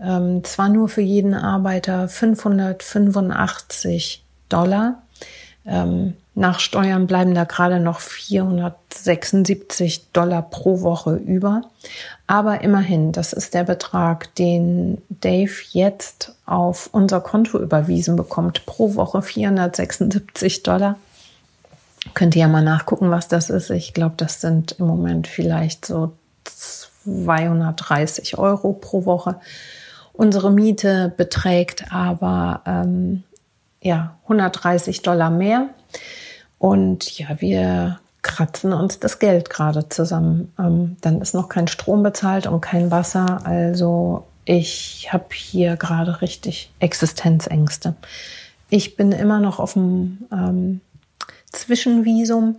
[0.03, 5.03] Ähm, zwar nur für jeden Arbeiter 585 Dollar.
[5.67, 11.61] Ähm, nach Steuern bleiben da gerade noch 476 Dollar pro Woche über.
[12.27, 18.65] Aber immerhin, das ist der Betrag, den Dave jetzt auf unser Konto überwiesen bekommt.
[18.65, 20.97] Pro Woche 476 Dollar.
[22.15, 23.69] Könnt ihr ja mal nachgucken, was das ist.
[23.71, 26.13] Ich glaube, das sind im Moment vielleicht so
[27.05, 29.37] 230 Euro pro Woche.
[30.20, 33.22] Unsere Miete beträgt aber ähm,
[33.80, 35.70] ja 130 Dollar mehr.
[36.59, 40.52] Und ja, wir kratzen uns das Geld gerade zusammen.
[40.59, 43.46] Ähm, dann ist noch kein Strom bezahlt und kein Wasser.
[43.46, 47.94] Also ich habe hier gerade richtig Existenzängste.
[48.68, 50.83] Ich bin immer noch auf dem ähm,
[51.50, 52.59] Zwischenvisum.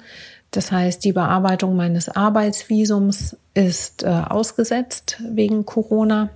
[0.50, 6.32] Das heißt, die Bearbeitung meines Arbeitsvisums ist äh, ausgesetzt wegen Corona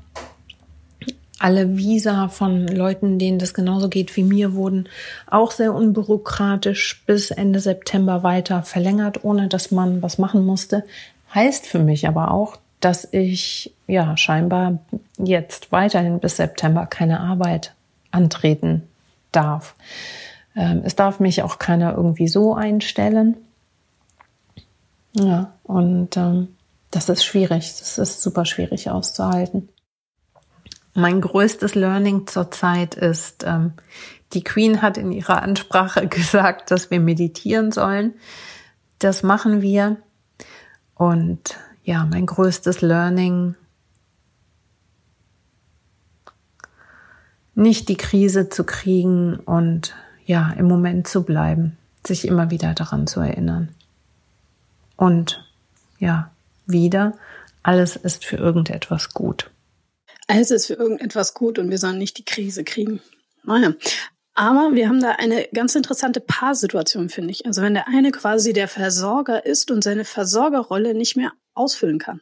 [1.40, 4.88] alle Visa von Leuten, denen das genauso geht wie mir, wurden
[5.28, 10.86] auch sehr unbürokratisch bis Ende September weiter verlängert, ohne dass man was machen musste.
[11.34, 14.80] Heißt für mich aber auch, dass ich ja scheinbar
[15.18, 17.74] jetzt weiterhin bis September keine Arbeit
[18.12, 18.84] antreten
[19.32, 19.76] darf.
[20.56, 23.36] Ähm, es darf mich auch keiner irgendwie so einstellen.
[25.14, 26.50] Ja, und ähm,
[26.92, 27.74] das ist schwierig.
[27.80, 29.68] Das ist super schwierig auszuhalten.
[30.98, 33.74] Mein größtes Learning zurzeit ist, ähm,
[34.32, 38.14] die Queen hat in ihrer Ansprache gesagt, dass wir meditieren sollen.
[39.00, 39.98] Das machen wir.
[40.96, 43.56] Und ja, mein größtes Learning,
[47.56, 49.94] nicht die Krise zu kriegen und
[50.26, 51.78] ja, im Moment zu bleiben,
[52.08, 53.70] sich immer wieder daran zu erinnern.
[54.96, 55.46] Und
[56.00, 56.32] ja,
[56.66, 57.14] wieder,
[57.64, 59.52] alles ist für irgendetwas gut.
[60.28, 63.02] Alles ist für irgendetwas gut und wir sollen nicht die Krise kriegen.
[63.44, 63.74] Naja.
[64.34, 67.46] Aber wir haben da eine ganz interessante Paarsituation, finde ich.
[67.46, 72.22] Also wenn der eine quasi der Versorger ist und seine Versorgerrolle nicht mehr ausfüllen kann.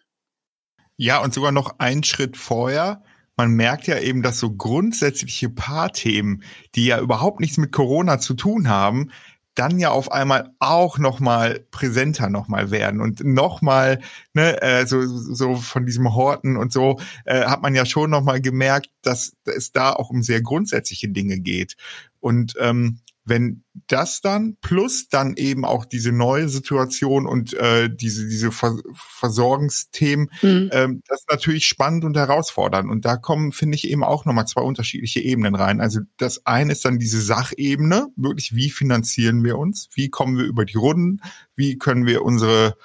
[0.96, 3.04] Ja, und sogar noch einen Schritt vorher.
[3.36, 6.44] Man merkt ja eben, dass so grundsätzliche Paarthemen,
[6.76, 9.12] die ja überhaupt nichts mit Corona zu tun haben,
[9.56, 14.00] dann ja auf einmal auch noch mal präsenter noch mal werden und noch mal
[14.34, 18.24] ne, äh, so, so von diesem Horten und so äh, hat man ja schon noch
[18.24, 21.76] mal gemerkt, dass es da auch um sehr grundsätzliche Dinge geht.
[22.20, 28.28] Und ähm, wenn das dann plus dann eben auch diese neue Situation und äh, diese
[28.28, 30.70] diese Ver Versorgungsthemen, mhm.
[30.72, 32.90] ähm, das ist natürlich spannend und herausfordernd.
[32.90, 35.80] Und da kommen, finde ich, eben auch nochmal zwei unterschiedliche Ebenen rein.
[35.80, 39.90] Also das eine ist dann diese Sachebene, wirklich, wie finanzieren wir uns?
[39.94, 41.22] Wie kommen wir über die Runden?
[41.56, 42.76] Wie können wir unsere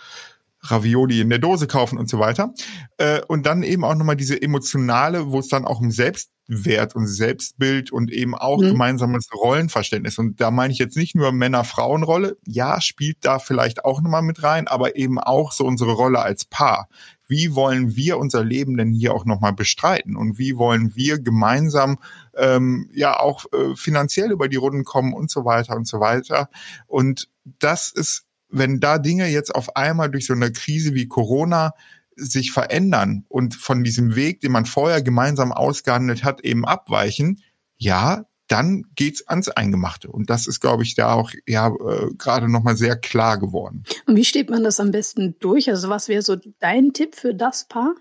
[0.61, 2.53] Ravioli in der Dose kaufen und so weiter.
[2.96, 5.90] Äh, und dann eben auch nochmal diese emotionale, wo es dann auch um
[6.49, 8.69] Selbstwert und Selbstbild und eben auch mhm.
[8.69, 10.19] gemeinsames Rollenverständnis.
[10.19, 12.37] Und da meine ich jetzt nicht nur Männer-Frauen-Rolle.
[12.47, 16.47] Ja, spielt da vielleicht auch nochmal mit rein, aber eben auch so unsere Rolle als
[16.47, 16.89] Paar.
[17.27, 20.17] Wie wollen wir unser Leben denn hier auch nochmal bestreiten?
[20.17, 21.99] Und wie wollen wir gemeinsam
[22.35, 26.49] ähm, ja auch äh, finanziell über die Runden kommen und so weiter und so weiter?
[26.87, 31.75] Und das ist wenn da Dinge jetzt auf einmal durch so eine Krise wie Corona
[32.18, 37.42] sich verändern und von diesem Weg, den man vorher gemeinsam ausgehandelt hat, eben abweichen,
[37.76, 40.11] ja, dann geht's ans Eingemachte.
[40.11, 43.85] Und das ist, glaube ich, da auch ja äh, gerade nochmal sehr klar geworden.
[44.07, 45.70] Und wie steht man das am besten durch?
[45.70, 47.94] Also was wäre so dein Tipp für das Paar?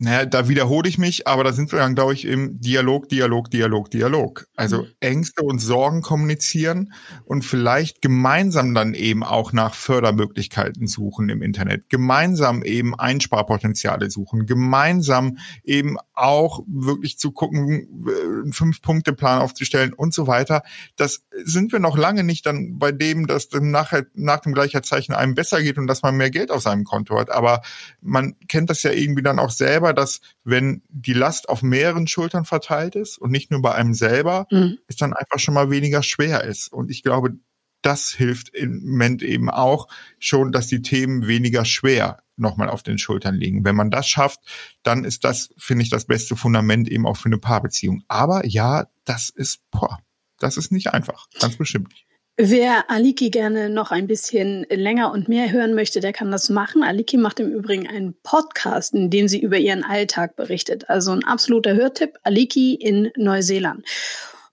[0.00, 3.50] Naja, da wiederhole ich mich, aber da sind wir dann, glaube ich, im Dialog, Dialog,
[3.50, 4.46] Dialog, Dialog.
[4.54, 4.86] Also mhm.
[5.00, 6.92] Ängste und Sorgen kommunizieren
[7.24, 14.46] und vielleicht gemeinsam dann eben auch nach Fördermöglichkeiten suchen im Internet, gemeinsam eben Einsparpotenziale suchen,
[14.46, 20.62] gemeinsam eben auch wirklich zu gucken, äh, einen Fünf-Punkte-Plan aufzustellen und so weiter.
[20.94, 25.12] Das sind wir noch lange nicht dann bei dem, dass dann nachher, nach dem Gleicherzeichen
[25.12, 27.30] einem besser geht und dass man mehr Geld auf seinem Konto hat.
[27.30, 27.62] Aber
[28.00, 32.06] man kennt das ja irgendwie dann auch selber selber, dass wenn die Last auf mehreren
[32.06, 34.78] Schultern verteilt ist und nicht nur bei einem selber, mhm.
[34.88, 36.72] es dann einfach schon mal weniger schwer ist.
[36.72, 37.34] Und ich glaube,
[37.82, 42.98] das hilft im Moment eben auch schon, dass die Themen weniger schwer nochmal auf den
[42.98, 43.64] Schultern liegen.
[43.64, 44.40] Wenn man das schafft,
[44.82, 48.02] dann ist das, finde ich, das beste Fundament eben auch für eine Paarbeziehung.
[48.08, 49.98] Aber ja, das ist, boah,
[50.38, 51.26] das ist nicht einfach.
[51.40, 52.07] Ganz bestimmt nicht.
[52.40, 56.84] Wer Aliki gerne noch ein bisschen länger und mehr hören möchte, der kann das machen.
[56.84, 60.88] Aliki macht im Übrigen einen Podcast, in dem sie über ihren Alltag berichtet.
[60.88, 62.16] Also ein absoluter Hörtipp.
[62.22, 63.84] Aliki in Neuseeland.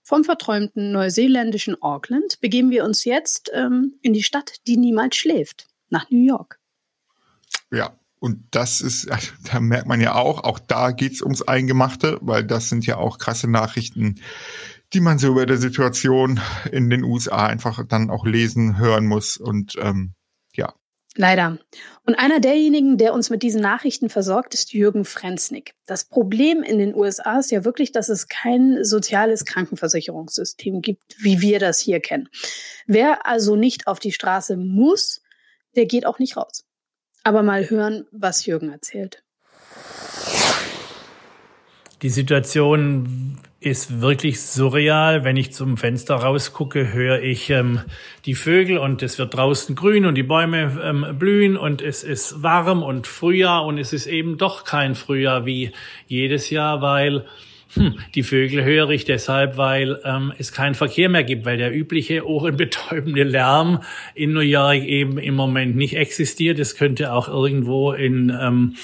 [0.02, 5.68] Vom verträumten neuseeländischen Auckland begeben wir uns jetzt ähm, in die Stadt, die niemals schläft,
[5.88, 6.58] nach New York.
[7.70, 9.08] Ja, und das ist,
[9.52, 13.18] da merkt man ja auch, auch da geht's ums Eingemachte, weil das sind ja auch
[13.18, 14.20] krasse Nachrichten,
[14.92, 19.36] die man so über der Situation in den USA einfach dann auch lesen, hören muss
[19.36, 20.14] und ähm,
[20.54, 20.74] ja.
[21.18, 21.58] Leider.
[22.04, 25.74] Und einer derjenigen, der uns mit diesen Nachrichten versorgt, ist Jürgen Frenznick.
[25.86, 31.40] Das Problem in den USA ist ja wirklich, dass es kein soziales Krankenversicherungssystem gibt, wie
[31.40, 32.28] wir das hier kennen.
[32.86, 35.22] Wer also nicht auf die Straße muss,
[35.74, 36.64] der geht auch nicht raus.
[37.24, 39.24] Aber mal hören, was Jürgen erzählt.
[42.02, 45.24] Die Situation ist wirklich surreal.
[45.24, 47.80] Wenn ich zum Fenster rausgucke, höre ich ähm,
[48.26, 52.42] die Vögel und es wird draußen grün und die Bäume ähm, blühen und es ist
[52.42, 55.72] warm und Frühjahr und es ist eben doch kein Frühjahr wie
[56.06, 57.26] jedes Jahr, weil
[57.76, 61.74] hm, die Vögel höre ich deshalb, weil ähm, es keinen Verkehr mehr gibt, weil der
[61.74, 63.82] übliche ohrenbetäubende Lärm
[64.14, 66.58] in New York eben im Moment nicht existiert.
[66.58, 68.76] Es könnte auch irgendwo in ähm,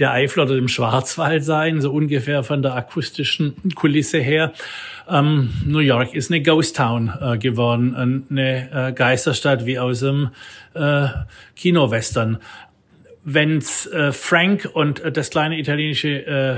[0.00, 4.52] der Eifel oder dem Schwarzwald sein, so ungefähr von der akustischen Kulisse her.
[5.08, 10.30] Ähm, New York ist eine Ghost Town äh, geworden, eine äh, Geisterstadt wie aus dem
[10.74, 11.06] äh,
[11.54, 12.38] Kinowestern
[13.24, 16.56] wenn's äh, Frank und äh, das kleine italienische äh,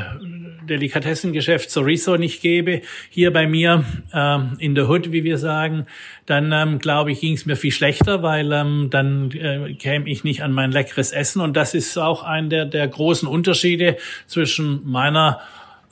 [0.68, 5.87] Delikatessengeschäft Soriso nicht gäbe, hier bei mir äh, in der Hood, wie wir sagen,
[6.27, 10.24] dann ähm, glaube ich, ging es mir viel schlechter, weil ähm, dann äh, käme ich
[10.24, 11.40] nicht an mein leckeres Essen.
[11.40, 13.96] Und das ist auch ein der, der großen Unterschiede
[14.27, 15.40] zwischen meiner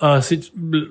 [0.03, 0.21] äh,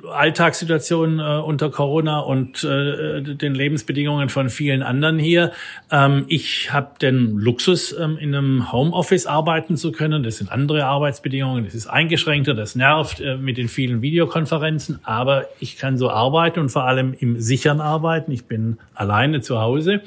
[0.10, 5.52] Alltagssituation äh, unter Corona und äh, den Lebensbedingungen von vielen anderen hier.
[5.91, 10.24] Ähm, ich habe den Luxus, ähm, in einem Homeoffice arbeiten zu können.
[10.24, 11.65] Das sind andere Arbeitsbedingungen.
[11.65, 15.00] Das ist eingeschränkter, das nervt mit den vielen Videokonferenzen.
[15.04, 18.32] Aber ich kann so arbeiten und vor allem im sichern arbeiten.
[18.32, 20.02] Ich bin alleine zu Hause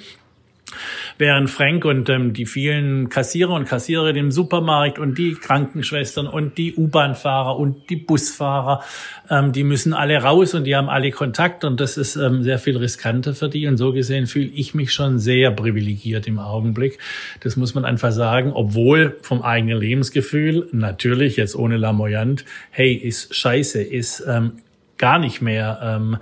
[1.18, 6.58] während Frank und ähm, die vielen Kassierer und Kassiererinnen im Supermarkt und die Krankenschwestern und
[6.58, 8.82] die U-Bahn-Fahrer und die Busfahrer,
[9.30, 12.58] ähm, die müssen alle raus und die haben alle Kontakt und das ist ähm, sehr
[12.58, 16.98] viel riskanter für die und so gesehen fühle ich mich schon sehr privilegiert im Augenblick.
[17.40, 23.34] Das muss man einfach sagen, obwohl vom eigenen Lebensgefühl natürlich jetzt ohne Lamoyant, hey, ist
[23.34, 24.52] scheiße, ist ähm,
[24.98, 26.16] gar nicht mehr ähm,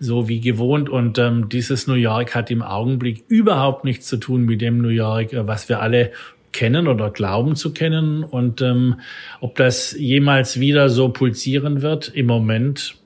[0.00, 0.88] so wie gewohnt.
[0.88, 4.88] Und ähm, dieses New York hat im Augenblick überhaupt nichts zu tun mit dem New
[4.88, 6.12] York, äh, was wir alle
[6.52, 8.24] kennen oder glauben zu kennen.
[8.24, 9.00] Und ähm,
[9.40, 12.96] ob das jemals wieder so pulsieren wird, im Moment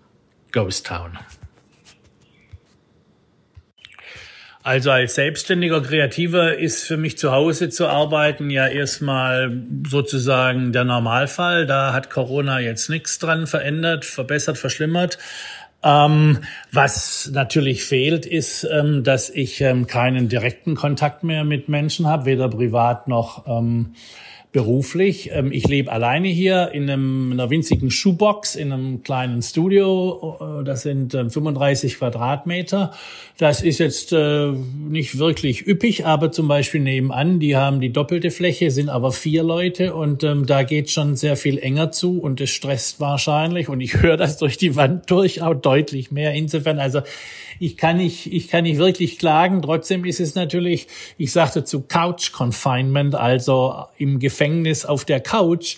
[0.53, 1.19] Ghost Town.
[4.65, 10.85] Also als selbstständiger Kreativer ist für mich zu Hause zu arbeiten ja erstmal sozusagen der
[10.85, 11.67] Normalfall.
[11.67, 15.19] Da hat Corona jetzt nichts dran verändert, verbessert, verschlimmert.
[15.83, 16.39] Ähm,
[16.71, 22.27] was natürlich fehlt, ist, ähm, dass ich ähm, keinen direkten Kontakt mehr mit Menschen habe,
[22.27, 23.95] weder privat noch ähm,
[24.53, 25.31] beruflich.
[25.33, 30.61] Ähm, ich lebe alleine hier in, einem, in einer winzigen Schuhbox, in einem kleinen Studio.
[30.61, 32.93] Äh, das sind 35 ähm, Quadratmeter.
[33.39, 38.31] Das ist jetzt äh, nicht wirklich üppig, aber zum Beispiel nebenan, die haben die doppelte
[38.31, 42.41] Fläche, sind aber vier Leute und ähm, da geht schon sehr viel enger zu und
[42.43, 46.35] es stresst wahrscheinlich und ich höre das durch die Wand durch auch deutlich mehr.
[46.35, 47.01] Insofern, also
[47.59, 49.63] ich kann nicht, ich kann nicht wirklich klagen.
[49.63, 50.89] Trotzdem ist es natürlich,
[51.19, 55.77] ich sagte zu Couch Confinement, also im Gefängnis auf der Couch.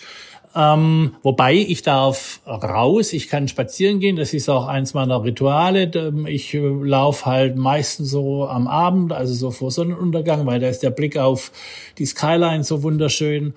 [0.57, 6.13] Ähm, wobei ich darf raus, ich kann spazieren gehen, das ist auch eins meiner Rituale.
[6.29, 10.85] Ich äh, laufe halt meistens so am Abend, also so vor Sonnenuntergang, weil da ist
[10.85, 11.51] der Blick auf
[11.99, 13.55] die Skyline so wunderschön.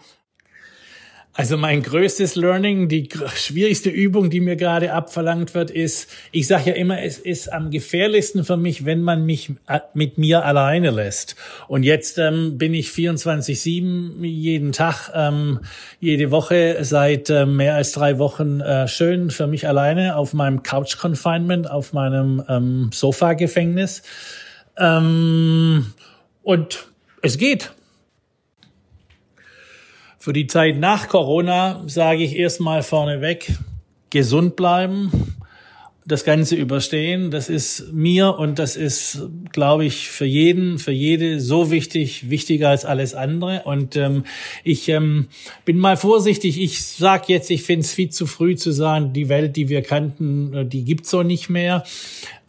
[1.37, 6.71] Also mein größtes Learning, die schwierigste Übung, die mir gerade abverlangt wird, ist, ich sage
[6.71, 10.89] ja immer, es ist am gefährlichsten für mich, wenn man mich äh, mit mir alleine
[10.89, 11.35] lässt.
[11.67, 15.59] Und jetzt ähm, bin ich 24-7 jeden Tag, ähm,
[15.99, 20.63] jede Woche seit äh, mehr als drei Wochen äh, schön für mich alleine auf meinem
[20.63, 24.01] Couch Confinement, auf meinem ähm, Sofa-Gefängnis.
[24.75, 25.93] Ähm,
[26.41, 26.87] und
[27.21, 27.73] es geht.
[30.19, 33.51] Für die Zeit nach Corona sage ich erstmal vorneweg,
[34.09, 35.11] gesund bleiben,
[36.05, 37.31] das Ganze überstehen.
[37.31, 42.69] Das ist mir und das ist, glaube ich, für jeden, für jede so wichtig, wichtiger
[42.69, 43.63] als alles andere.
[43.65, 44.23] Und ähm,
[44.63, 45.27] ich ähm,
[45.65, 46.59] bin mal vorsichtig.
[46.59, 49.81] Ich sage jetzt, ich finde es viel zu früh zu sagen, die Welt, die wir
[49.81, 51.83] kannten, äh, die gibt's so nicht mehr.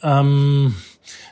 [0.03, 0.75] Ähm,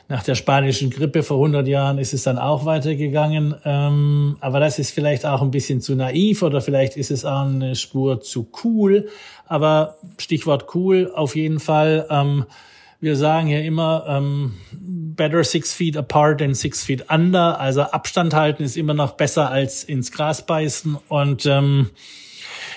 [0.09, 3.55] nach der spanischen Grippe vor 100 Jahren ist es dann auch weitergegangen.
[3.65, 7.45] Ähm, aber das ist vielleicht auch ein bisschen zu naiv oder vielleicht ist es auch
[7.45, 9.09] eine Spur zu cool.
[9.47, 12.07] Aber Stichwort cool auf jeden Fall.
[12.09, 12.45] Ähm,
[13.01, 17.59] wir sagen ja immer, ähm, better six feet apart than six feet under.
[17.59, 20.97] Also Abstand halten ist immer noch besser als ins Gras beißen.
[21.09, 21.89] Und ähm,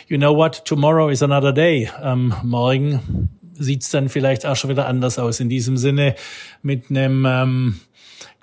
[0.08, 0.64] you know what?
[0.64, 1.88] Tomorrow is another day.
[2.02, 3.30] Ähm, morgen
[3.60, 5.38] sieht's dann vielleicht auch schon wieder anders aus.
[5.38, 6.16] In diesem Sinne
[6.62, 7.80] mit einem ähm,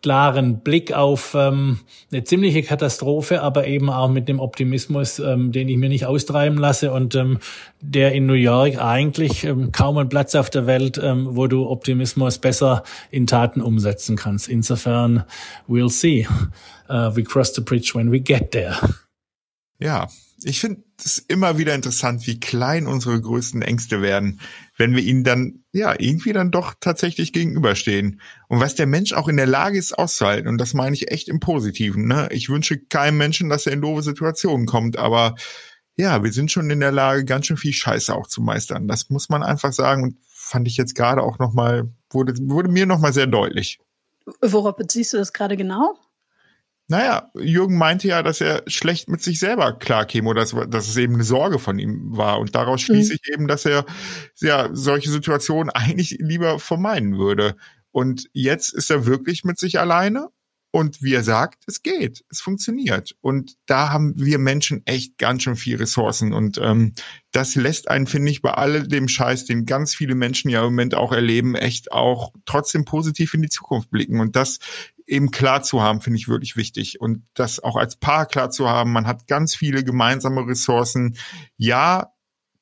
[0.02, 1.80] klaren Blick auf ähm,
[2.12, 6.58] eine ziemliche Katastrophe, aber eben auch mit dem Optimismus, ähm, den ich mir nicht austreiben
[6.58, 7.40] lasse und ähm,
[7.82, 11.68] der in New York eigentlich ähm, kaum ein Platz auf der Welt, ähm, wo du
[11.68, 14.48] Optimismus besser in Taten umsetzen kannst.
[14.48, 15.24] Insofern,
[15.68, 16.28] we'll see.
[16.90, 18.78] Uh, we cross the bridge when we get there.
[19.80, 20.08] Ja,
[20.44, 24.40] ich finde es immer wieder interessant, wie klein unsere größten Ängste werden,
[24.78, 28.22] wenn wir ihnen dann, ja, irgendwie dann doch tatsächlich gegenüberstehen.
[28.48, 30.48] Und was der Mensch auch in der Lage ist auszuhalten.
[30.48, 32.08] Und das meine ich echt im Positiven.
[32.08, 32.30] Ne?
[32.32, 35.36] Ich wünsche keinem Menschen, dass er in doofe Situationen kommt, aber
[35.96, 38.88] ja, wir sind schon in der Lage, ganz schön viel Scheiße auch zu meistern.
[38.88, 40.04] Das muss man einfach sagen.
[40.04, 43.80] Und fand ich jetzt gerade auch nochmal, wurde, wurde mir nochmal sehr deutlich.
[44.42, 45.98] Worauf beziehst du das gerade genau?
[46.90, 50.96] Naja, Jürgen meinte ja, dass er schlecht mit sich selber klarkäme oder dass, dass es
[50.96, 52.40] eben eine Sorge von ihm war.
[52.40, 53.20] Und daraus schließe mhm.
[53.22, 53.86] ich eben, dass er
[54.40, 57.58] ja solche Situationen eigentlich lieber vermeiden würde.
[57.92, 60.30] Und jetzt ist er wirklich mit sich alleine
[60.72, 63.16] und wie er sagt, es geht, es funktioniert.
[63.22, 66.34] Und da haben wir Menschen echt ganz schön viel Ressourcen.
[66.34, 66.94] Und ähm,
[67.32, 70.66] das lässt einen, finde ich, bei all dem Scheiß, den ganz viele Menschen ja im
[70.66, 74.20] Moment auch erleben, echt auch trotzdem positiv in die Zukunft blicken.
[74.20, 74.60] Und das
[75.08, 77.00] eben klar zu haben, finde ich wirklich wichtig.
[77.02, 81.18] Und das auch als Paar klar zu haben, man hat ganz viele gemeinsame Ressourcen.
[81.56, 82.12] Ja,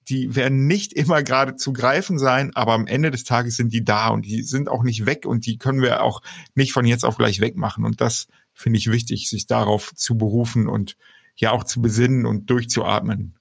[0.08, 3.84] die werden nicht immer gerade zu greifen sein, aber am Ende des Tages sind die
[3.84, 6.22] da und die sind auch nicht weg und die können wir auch
[6.54, 7.84] nicht von jetzt auf gleich wegmachen.
[7.84, 10.96] Und das finde ich wichtig, sich darauf zu berufen und
[11.36, 13.38] ja auch zu besinnen und durchzuatmen.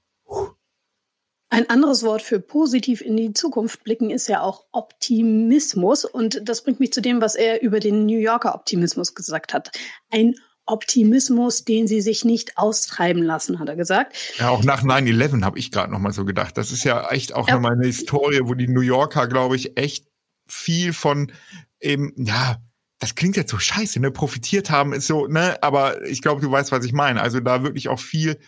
[1.54, 6.04] Ein anderes Wort für positiv in die Zukunft blicken ist ja auch Optimismus.
[6.04, 9.70] Und das bringt mich zu dem, was er über den New Yorker Optimismus gesagt hat.
[10.10, 10.34] Ein
[10.66, 14.16] Optimismus, den sie sich nicht austreiben lassen, hat er gesagt.
[14.36, 16.58] Ja, auch nach 9-11 habe ich gerade noch mal so gedacht.
[16.58, 17.54] Das ist ja echt auch ja.
[17.54, 20.08] nochmal eine Historie, wo die New Yorker, glaube ich, echt
[20.48, 21.30] viel von
[21.78, 22.56] eben, ja,
[22.98, 26.50] das klingt jetzt so scheiße, ne, profitiert haben ist so, ne, aber ich glaube, du
[26.50, 27.20] weißt, was ich meine.
[27.20, 28.40] Also da wirklich auch viel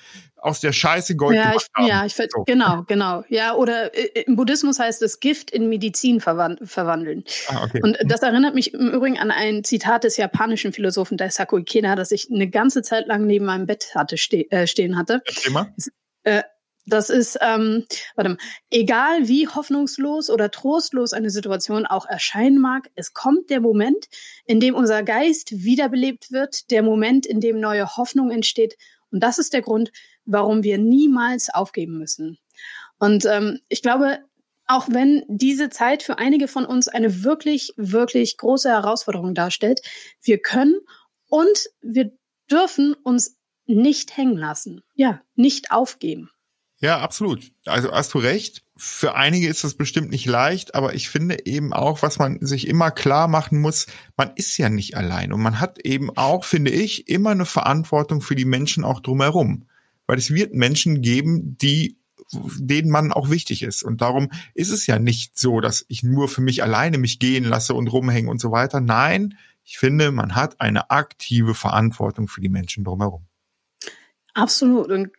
[0.46, 1.86] aus der Scheiße Gold ja, gemacht haben.
[1.86, 2.44] Ja, ich so.
[2.46, 3.24] genau, genau.
[3.28, 7.24] Ja, oder äh, im Buddhismus heißt es Gift in Medizin verwandeln.
[7.48, 7.80] Ah, okay.
[7.82, 12.12] Und das erinnert mich im Übrigen an ein Zitat des japanischen Philosophen Daisaku Ikeda, das
[12.12, 15.20] ich eine ganze Zeit lang neben meinem Bett hatte ste äh, stehen hatte.
[15.26, 15.74] Erzähl mal.
[16.22, 16.42] Äh,
[16.88, 17.84] das ist, ähm,
[18.14, 18.38] warte mal,
[18.70, 24.06] egal wie hoffnungslos oder trostlos eine Situation auch erscheinen mag, es kommt der Moment,
[24.44, 28.76] in dem unser Geist wiederbelebt wird, der Moment, in dem neue Hoffnung entsteht.
[29.10, 29.90] Und das ist der Grund,
[30.26, 32.38] warum wir niemals aufgeben müssen.
[32.98, 34.18] Und ähm, ich glaube,
[34.66, 39.80] auch wenn diese Zeit für einige von uns eine wirklich, wirklich große Herausforderung darstellt,
[40.22, 40.74] wir können
[41.28, 42.12] und wir
[42.50, 44.82] dürfen uns nicht hängen lassen.
[44.94, 46.30] Ja, nicht aufgeben.
[46.78, 47.52] Ja, absolut.
[47.64, 48.62] Also hast du recht.
[48.76, 52.68] Für einige ist das bestimmt nicht leicht, aber ich finde eben auch, was man sich
[52.68, 56.70] immer klar machen muss, man ist ja nicht allein und man hat eben auch, finde
[56.70, 59.66] ich, immer eine Verantwortung für die Menschen auch drumherum
[60.06, 61.98] weil es wird Menschen geben, die
[62.32, 63.82] denen man auch wichtig ist.
[63.82, 67.44] Und darum ist es ja nicht so, dass ich nur für mich alleine mich gehen
[67.44, 68.80] lasse und rumhängen und so weiter.
[68.80, 73.26] Nein, ich finde, man hat eine aktive Verantwortung für die Menschen drumherum.
[74.34, 74.88] Absolut.
[74.90, 75.10] Und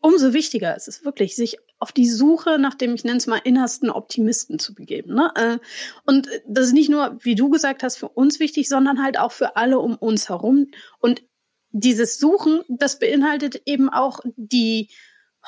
[0.00, 3.40] umso wichtiger ist es wirklich, sich auf die Suche nach dem, ich nenne es mal,
[3.44, 5.14] innersten Optimisten zu begeben.
[5.14, 5.30] Ne?
[5.36, 5.58] Äh,
[6.04, 9.32] und das ist nicht nur, wie du gesagt hast, für uns wichtig, sondern halt auch
[9.32, 10.66] für alle um uns herum.
[10.98, 11.22] Und
[11.70, 14.90] dieses Suchen, das beinhaltet eben auch die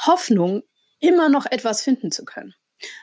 [0.06, 0.62] Hoffnung,
[1.00, 2.54] immer noch etwas finden zu können.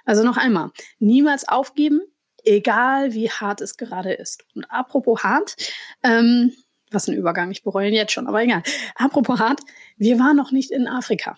[0.06, 2.02] Also noch einmal, niemals aufgeben,
[2.44, 4.46] egal wie hart es gerade ist.
[4.56, 5.56] Und apropos hart,
[6.04, 6.54] ähm,
[6.92, 8.64] was ein Übergang, ich bereue ihn jetzt schon, aber egal.
[8.96, 9.60] Apropos hart,
[9.98, 11.38] wir waren noch nicht in Afrika.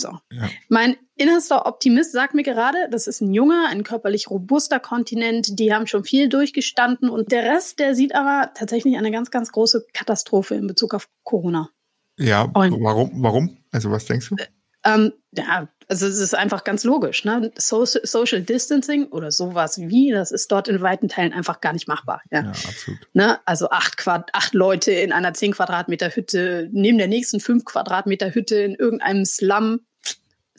[0.00, 0.18] So.
[0.32, 0.48] Ja.
[0.68, 5.72] Mein innerster Optimist sagt mir gerade, das ist ein junger, ein körperlich robuster Kontinent, die
[5.72, 9.86] haben schon viel durchgestanden und der Rest, der sieht aber tatsächlich eine ganz, ganz große
[9.92, 11.70] Katastrophe in Bezug auf Corona.
[12.18, 13.10] Ja, und, warum?
[13.22, 13.58] Warum?
[13.70, 14.36] Also was denkst du?
[14.84, 17.24] Ähm, ja, also es ist einfach ganz logisch.
[17.24, 17.52] Ne?
[17.56, 21.88] So Social Distancing oder sowas wie, das ist dort in weiten Teilen einfach gar nicht
[21.88, 22.22] machbar.
[22.30, 22.98] Ja, ja absolut.
[23.12, 23.38] Ne?
[23.44, 28.34] Also acht, Quad acht Leute in einer zehn Quadratmeter Hütte, neben der nächsten fünf Quadratmeter
[28.34, 29.80] Hütte in irgendeinem Slum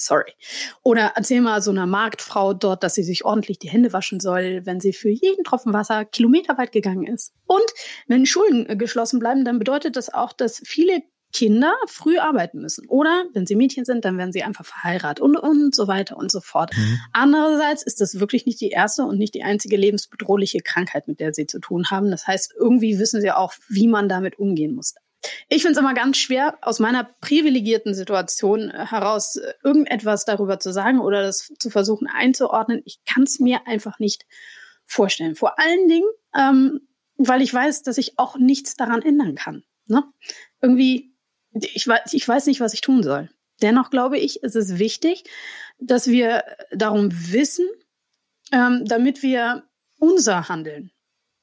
[0.02, 0.34] sorry.
[0.84, 4.66] Oder erzähl mal so einer Marktfrau dort, dass sie sich ordentlich die Hände waschen soll,
[4.66, 7.34] wenn sie für jeden Tropfen Wasser kilometerweit gegangen ist.
[7.45, 7.66] Und
[8.08, 12.88] wenn Schulen äh, geschlossen bleiben, dann bedeutet das auch, dass viele Kinder früh arbeiten müssen.
[12.88, 16.32] Oder wenn sie Mädchen sind, dann werden sie einfach verheiratet und, und so weiter und
[16.32, 16.72] so fort.
[16.76, 16.99] Mhm.
[17.14, 21.34] Andererseits ist das wirklich nicht die erste und nicht die einzige lebensbedrohliche Krankheit, mit der
[21.34, 22.12] sie zu tun haben.
[22.12, 24.95] Das heißt, irgendwie wissen sie auch, wie man damit umgehen muss.
[25.50, 31.00] Ich finde es immer ganz schwer, aus meiner privilegierten Situation heraus irgendetwas darüber zu sagen
[31.00, 32.82] oder das zu versuchen einzuordnen.
[32.86, 34.26] Ich kann es mir einfach nicht
[34.86, 35.36] vorstellen.
[35.36, 39.64] Vor allen Dingen, ähm, weil ich weiß, dass ich auch nichts daran ändern kann.
[39.86, 40.04] Ne?
[40.62, 41.16] Irgendwie,
[41.52, 43.30] ich weiß, ich weiß nicht, was ich tun soll.
[43.62, 45.26] Dennoch glaube ich, es ist wichtig,
[45.80, 47.68] dass wir darum wissen,
[48.52, 49.64] ähm, damit wir
[50.00, 50.92] unser Handeln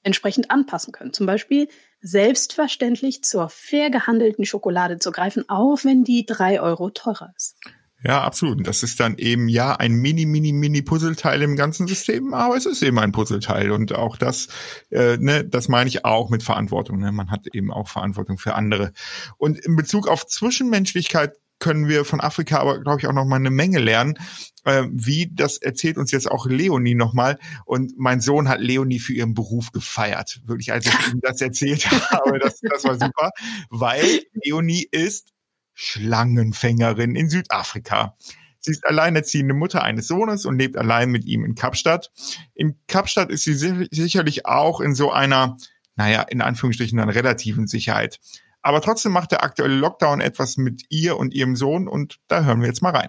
[0.02, 1.12] entsprechend anpassen können.
[1.12, 1.68] Zum Beispiel
[2.00, 7.56] selbstverständlich zur fair gehandelten Schokolade zu greifen, auch wenn die drei Euro teurer ist.
[8.04, 8.64] Ja, absolut.
[8.64, 12.64] Das ist dann eben ja ein mini, mini, mini Puzzleteil im ganzen System, aber es
[12.64, 14.46] ist eben ein Puzzleteil und auch das,
[14.90, 17.00] äh, ne, das meine ich auch mit Verantwortung.
[17.00, 17.10] Ne?
[17.10, 18.92] Man hat eben auch Verantwortung für andere.
[19.36, 23.36] Und in Bezug auf Zwischenmenschlichkeit können wir von Afrika aber, glaube ich, auch noch mal
[23.36, 24.18] eine Menge lernen.
[24.64, 27.38] Äh, wie, das erzählt uns jetzt auch Leonie noch mal.
[27.64, 30.40] Und mein Sohn hat Leonie für ihren Beruf gefeiert.
[30.44, 33.30] Wirklich, als ich ihm das erzählt habe, das, das war super.
[33.70, 35.32] Weil Leonie ist
[35.74, 38.16] Schlangenfängerin in Südafrika.
[38.60, 42.10] Sie ist alleinerziehende Mutter eines Sohnes und lebt allein mit ihm in Kapstadt.
[42.54, 45.56] In Kapstadt ist sie sicherlich auch in so einer,
[45.94, 48.18] naja, in Anführungsstrichen dann relativen Sicherheit.
[48.62, 52.60] Aber trotzdem macht der aktuelle Lockdown etwas mit ihr und ihrem Sohn und da hören
[52.60, 53.08] wir jetzt mal rein.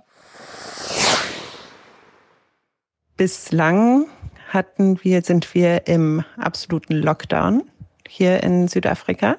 [3.18, 4.06] Bislang
[4.48, 7.70] hatten wir, sind wir im absoluten Lockdown
[8.08, 9.36] hier in Südafrika.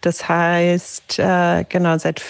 [0.00, 2.22] Das heißt, äh, genau, seit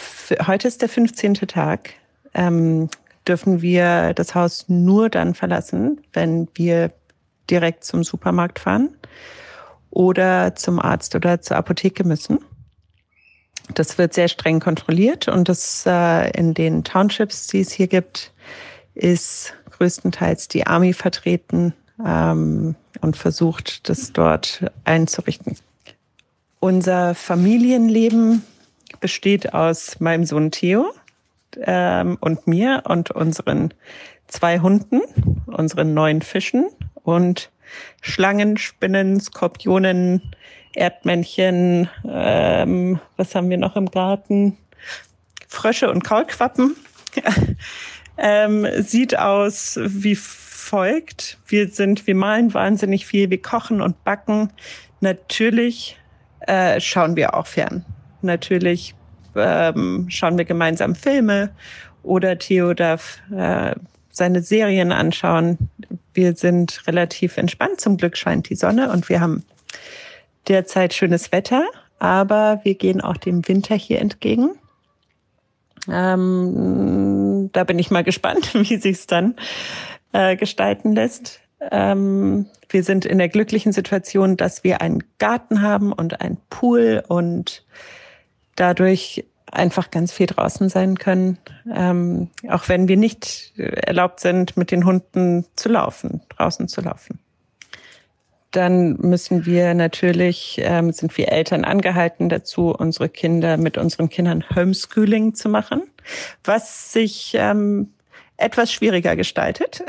[0.46, 1.34] heute ist der 15.
[1.34, 1.94] Tag,
[2.34, 2.88] ähm,
[3.26, 6.92] dürfen wir das Haus nur dann verlassen, wenn wir
[7.50, 8.96] direkt zum Supermarkt fahren
[9.90, 12.38] oder zum Arzt oder zur Apotheke müssen.
[13.74, 18.32] Das wird sehr streng kontrolliert und das äh, in den Townships, die es hier gibt,
[18.94, 25.56] ist größtenteils die Army vertreten ähm, und versucht, das dort einzurichten.
[26.60, 28.42] Unser Familienleben
[29.00, 30.92] besteht aus meinem Sohn Theo
[31.60, 33.74] ähm, und mir und unseren
[34.28, 35.00] zwei Hunden,
[35.46, 36.68] unseren neun Fischen
[37.02, 37.50] und
[38.00, 40.34] Schlangen, Spinnen, Skorpionen,
[40.74, 44.56] Erdmännchen, ähm, was haben wir noch im Garten?
[45.48, 46.76] Frösche und Kaulquappen.
[48.18, 51.38] ähm, sieht aus wie folgt.
[51.46, 54.50] Wir sind, wir malen wahnsinnig viel, wir kochen und backen.
[55.00, 55.98] Natürlich
[56.46, 57.84] äh, schauen wir auch fern.
[58.22, 58.94] Natürlich
[59.34, 61.50] ähm, schauen wir gemeinsam Filme
[62.02, 63.74] oder Theo darf äh,
[64.10, 65.58] seine Serien anschauen.
[66.14, 67.80] Wir sind relativ entspannt.
[67.80, 69.44] Zum Glück scheint die Sonne und wir haben
[70.48, 71.64] derzeit schönes Wetter,
[71.98, 74.50] aber wir gehen auch dem Winter hier entgegen.
[75.88, 79.36] Ähm, da bin ich mal gespannt, wie sich's dann
[80.12, 81.40] äh, gestalten lässt.
[81.70, 87.04] Ähm, wir sind in der glücklichen Situation, dass wir einen Garten haben und einen Pool
[87.06, 87.64] und
[88.56, 91.38] dadurch einfach ganz viel draußen sein können,
[91.72, 97.18] ähm, auch wenn wir nicht erlaubt sind, mit den Hunden zu laufen, draußen zu laufen
[98.52, 104.44] dann müssen wir natürlich, ähm, sind wir Eltern angehalten dazu, unsere Kinder mit unseren Kindern
[104.54, 105.82] Homeschooling zu machen,
[106.44, 107.92] was sich ähm,
[108.36, 109.82] etwas schwieriger gestaltet.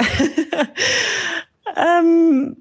[1.78, 2.57] ähm,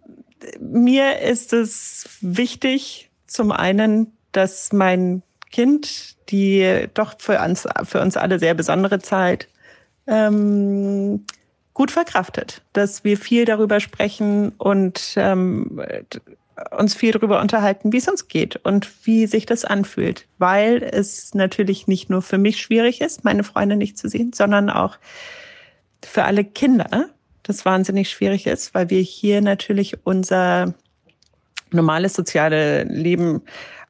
[0.61, 8.17] mir ist es wichtig, zum einen, dass mein Kind die doch für uns, für uns
[8.17, 9.49] alle sehr besondere Zeit
[10.07, 11.25] ähm,
[11.75, 15.83] gut verkraftet, dass wir viel darüber sprechen und ähm,
[16.71, 21.35] uns viel darüber unterhalten, wie es uns geht und wie sich das anfühlt, weil es
[21.35, 24.99] natürlich nicht nur für mich schwierig ist, meine Freunde nicht zu sehen, sondern auch
[26.05, 27.09] für alle Kinder
[27.43, 30.75] das wahnsinnig schwierig ist, weil wir hier natürlich unser
[31.71, 33.43] normales soziale Leben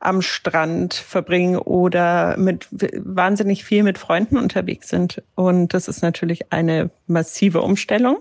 [0.03, 5.23] am Strand verbringen oder mit wahnsinnig viel mit Freunden unterwegs sind.
[5.35, 8.19] Und das ist natürlich eine massive Umstellung.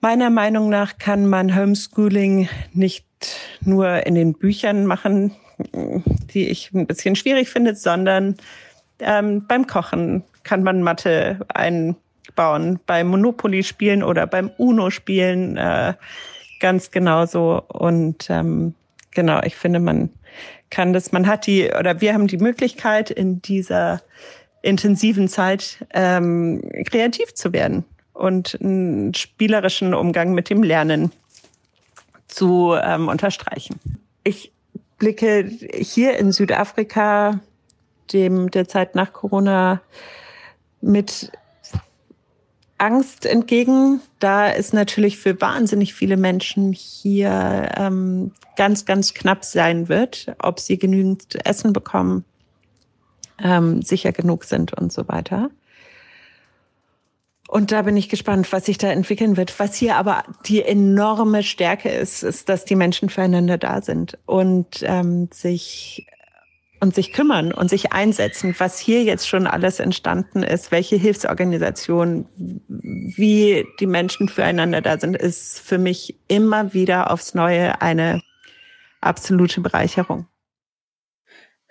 [0.00, 3.06] Meiner Meinung nach kann man Homeschooling nicht
[3.62, 5.34] nur in den Büchern machen,
[6.34, 8.36] die ich ein bisschen schwierig finde, sondern
[8.98, 15.94] ähm, beim Kochen kann man Mathe einbauen, beim Monopoly spielen oder beim Uno spielen äh,
[16.60, 17.62] ganz genauso.
[17.68, 18.74] Und ähm,
[19.10, 20.10] genau, ich finde, man
[20.74, 24.02] kann das, man hat die, oder wir haben die Möglichkeit in dieser
[24.60, 31.12] intensiven Zeit ähm, kreativ zu werden und einen spielerischen Umgang mit dem Lernen
[32.26, 33.78] zu ähm, unterstreichen.
[34.24, 34.52] Ich
[34.98, 37.40] blicke hier in Südafrika
[38.12, 39.80] dem der Zeit nach Corona
[40.80, 41.30] mit
[42.78, 49.88] Angst entgegen, da es natürlich für wahnsinnig viele Menschen hier ähm, ganz, ganz knapp sein
[49.88, 52.24] wird, ob sie genügend Essen bekommen,
[53.42, 55.50] ähm, sicher genug sind und so weiter.
[57.48, 59.58] Und da bin ich gespannt, was sich da entwickeln wird.
[59.60, 64.82] Was hier aber die enorme Stärke ist, ist, dass die Menschen füreinander da sind und
[64.82, 66.06] ähm, sich
[66.84, 72.28] und sich kümmern und sich einsetzen, was hier jetzt schon alles entstanden ist, welche Hilfsorganisationen,
[72.68, 78.20] wie die Menschen füreinander da sind, ist für mich immer wieder aufs Neue eine
[79.00, 80.26] absolute Bereicherung.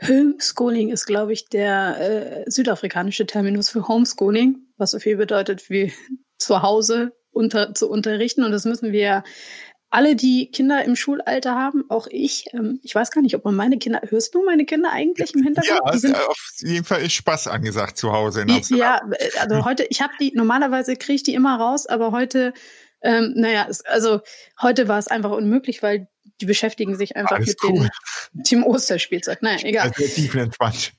[0.02, 5.94] Homeschooling ist, glaube ich, der äh, südafrikanische Terminus für Homeschooling, was so viel bedeutet wie
[6.40, 8.44] zu Hause unter, zu unterrichten.
[8.44, 9.24] Und das müssen wir
[9.94, 12.46] alle, die Kinder im Schulalter haben, auch ich.
[12.52, 15.44] Ähm, ich weiß gar nicht, ob man meine Kinder, hörst du meine Kinder eigentlich im
[15.44, 15.82] Hintergrund?
[15.86, 18.80] Ja, sind, auf jeden Fall ist Spaß angesagt zu Hause in Amsterdam.
[18.80, 22.54] Ja, äh, also heute, ich habe die, normalerweise kriege ich die immer raus, aber heute,
[23.04, 24.22] ähm, naja, es, also
[24.60, 26.08] heute war es einfach unmöglich, weil
[26.42, 27.90] die beschäftigen sich einfach Alles mit cool.
[28.34, 29.44] dem Team Osterspielzeug.
[29.44, 29.92] Naja, egal.
[29.96, 30.94] Also tiefenentspannt.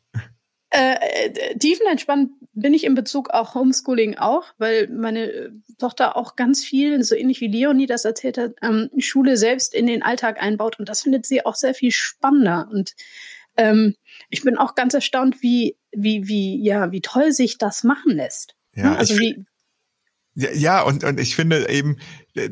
[0.77, 6.65] Äh, äh, tiefenentspannt bin ich in Bezug auch Homeschooling auch, weil meine Tochter auch ganz
[6.65, 10.81] viel, so ähnlich wie Leonie das erzählt hat, ähm, Schule selbst in den Alltag einbaut
[10.81, 12.97] und das findet sie auch sehr viel spannender und
[13.57, 13.95] ähm,
[14.31, 18.57] ich bin auch ganz erstaunt, wie, wie, wie, ja, wie toll sich das machen lässt.
[18.75, 18.99] Ja, ne?
[18.99, 19.45] also wie,
[20.35, 21.97] ja, ja, und, und ich finde eben,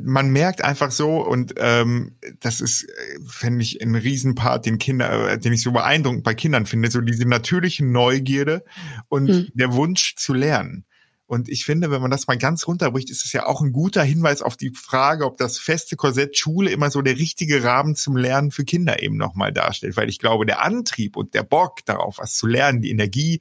[0.02, 2.86] man merkt einfach so, und ähm, das ist,
[3.26, 7.00] finde ich, ein Riesenpart, den Kinder, äh, den ich so beeindruckend bei Kindern finde, so
[7.00, 8.64] diese natürliche Neugierde
[9.08, 9.48] und hm.
[9.54, 10.84] der Wunsch zu lernen.
[11.32, 14.02] Und ich finde, wenn man das mal ganz runterbricht, ist es ja auch ein guter
[14.02, 18.18] Hinweis auf die Frage, ob das feste Korsett Schule immer so der richtige Rahmen zum
[18.18, 19.96] Lernen für Kinder eben nochmal darstellt.
[19.96, 23.40] Weil ich glaube, der Antrieb und der Bock darauf, was zu lernen, die Energie,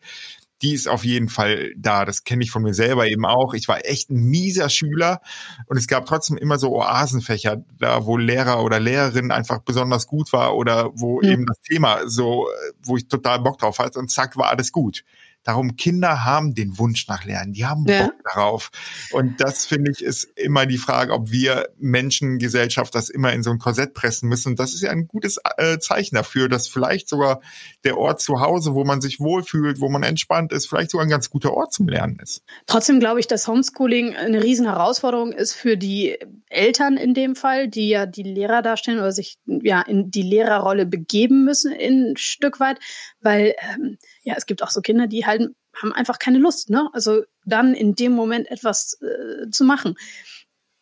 [0.61, 2.05] die ist auf jeden Fall da.
[2.05, 3.53] Das kenne ich von mir selber eben auch.
[3.53, 5.21] Ich war echt ein mieser Schüler
[5.67, 10.31] und es gab trotzdem immer so Oasenfächer, da wo Lehrer oder Lehrerin einfach besonders gut
[10.33, 11.31] war oder wo ja.
[11.31, 12.47] eben das Thema so,
[12.83, 15.03] wo ich total Bock drauf hatte und zack war alles gut.
[15.43, 18.03] Darum, Kinder haben den Wunsch nach Lernen, die haben ja.
[18.03, 18.69] Bock darauf.
[19.11, 23.41] Und das, finde ich, ist immer die Frage, ob wir Menschen, Gesellschaft das immer in
[23.41, 24.49] so ein Korsett pressen müssen.
[24.49, 27.41] Und das ist ja ein gutes äh, Zeichen dafür, dass vielleicht sogar
[27.83, 31.09] der Ort zu Hause, wo man sich wohlfühlt, wo man entspannt ist, vielleicht sogar ein
[31.09, 32.43] ganz guter Ort zum Lernen ist.
[32.67, 36.17] Trotzdem glaube ich, dass Homeschooling eine riesen Herausforderung ist für die
[36.49, 40.85] Eltern in dem Fall, die ja die Lehrer darstellen oder sich ja in die Lehrerrolle
[40.85, 42.79] begeben müssen in ein Stück weit,
[43.21, 45.49] weil ähm, ja, es gibt auch so Kinder, die halt
[45.81, 46.89] haben einfach keine Lust, ne?
[46.93, 49.95] Also dann in dem Moment etwas äh, zu machen.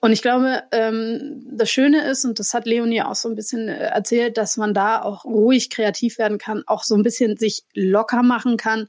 [0.02, 3.68] Und ich glaube, ähm, das Schöne ist, und das hat Leonie auch so ein bisschen
[3.68, 7.64] äh, erzählt, dass man da auch ruhig kreativ werden kann, auch so ein bisschen sich
[7.74, 8.88] locker machen kann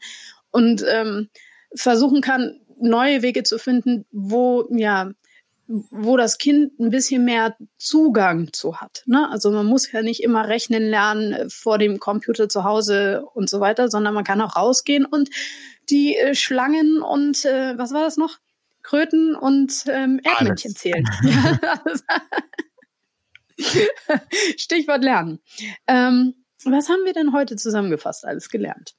[0.50, 1.28] und ähm,
[1.74, 5.10] versuchen kann, neue Wege zu finden, wo ja
[5.90, 9.02] wo das Kind ein bisschen mehr Zugang zu hat.
[9.06, 9.28] Ne?
[9.30, 13.48] Also man muss ja nicht immer rechnen lernen äh, vor dem Computer zu Hause und
[13.48, 15.30] so weiter, sondern man kann auch rausgehen und
[15.88, 18.38] die äh, Schlangen und äh, was war das noch?
[18.82, 21.04] Kröten und ähm, Erdmännchen zählen.
[24.56, 25.40] Stichwort lernen.
[25.86, 28.94] Ähm, was haben wir denn heute zusammengefasst alles gelernt?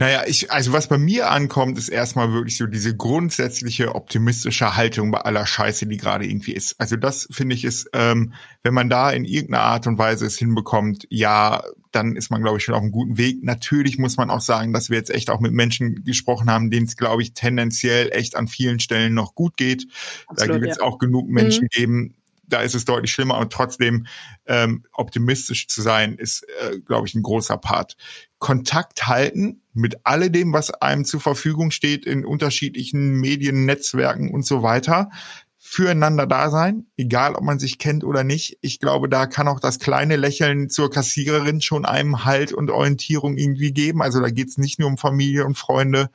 [0.00, 5.10] Naja, ich, also was bei mir ankommt, ist erstmal wirklich so diese grundsätzliche optimistische Haltung
[5.10, 6.74] bei aller Scheiße, die gerade irgendwie ist.
[6.80, 8.32] Also das finde ich ist, ähm,
[8.62, 12.56] wenn man da in irgendeiner Art und Weise es hinbekommt, ja, dann ist man, glaube
[12.56, 13.44] ich, schon auf einem guten Weg.
[13.44, 16.86] Natürlich muss man auch sagen, dass wir jetzt echt auch mit Menschen gesprochen haben, denen
[16.86, 19.86] es, glaube ich, tendenziell echt an vielen Stellen noch gut geht.
[20.28, 20.82] Absolut, da wird es ja.
[20.82, 21.68] auch genug Menschen mhm.
[21.68, 22.14] geben,
[22.50, 24.06] da ist es deutlich schlimmer und trotzdem
[24.46, 27.96] ähm, optimistisch zu sein, ist, äh, glaube ich, ein großer Part.
[28.38, 34.62] Kontakt halten mit alledem, was einem zur Verfügung steht in unterschiedlichen Medien, Netzwerken und so
[34.62, 35.10] weiter.
[35.58, 38.58] Füreinander da sein, egal ob man sich kennt oder nicht.
[38.60, 43.36] Ich glaube, da kann auch das kleine Lächeln zur Kassiererin schon einem Halt und Orientierung
[43.36, 44.02] irgendwie geben.
[44.02, 46.10] Also da geht es nicht nur um Familie und Freunde.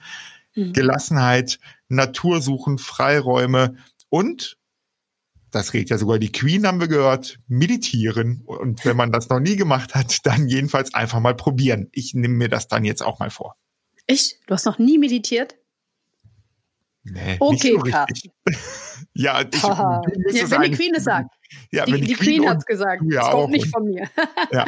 [0.56, 0.74] Mhm.
[0.74, 3.76] Gelassenheit, Natur suchen, Freiräume
[4.10, 4.58] und
[5.56, 8.42] das redet ja sogar die Queen, haben wir gehört, meditieren.
[8.46, 11.88] Und wenn man das noch nie gemacht hat, dann jedenfalls einfach mal probieren.
[11.92, 13.56] Ich nehme mir das dann jetzt auch mal vor.
[14.06, 14.38] Echt?
[14.48, 15.56] Du hast noch nie meditiert?
[17.08, 17.86] Nee, okay, so
[19.14, 21.36] ja, ich, ja, wenn die Queen es sagt.
[21.72, 23.04] Ja, die, die, die Queen, Queen hat es gesagt.
[23.06, 24.10] Ja das kommt nicht von mir.
[24.52, 24.66] Ja.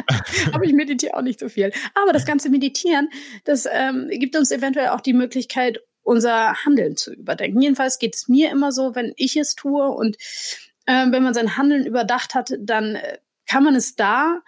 [0.52, 1.72] Aber ich meditiere auch nicht so viel.
[1.94, 3.08] Aber das ganze Meditieren,
[3.44, 7.60] das ähm, gibt uns eventuell auch die Möglichkeit, unser Handeln zu überdenken.
[7.60, 10.16] Jedenfalls geht es mir immer so, wenn ich es tue und
[10.88, 14.40] äh, wenn man sein Handeln überdacht hat, dann äh, kann man es da,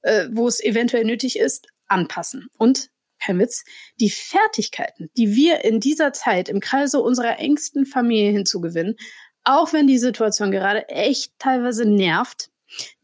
[0.00, 2.90] äh, wo es eventuell nötig ist, anpassen und
[3.20, 3.64] kein Witz,
[4.00, 8.96] die Fertigkeiten, die wir in dieser Zeit im Kreise unserer engsten Familie hinzugewinnen,
[9.44, 12.50] auch wenn die Situation gerade echt teilweise nervt,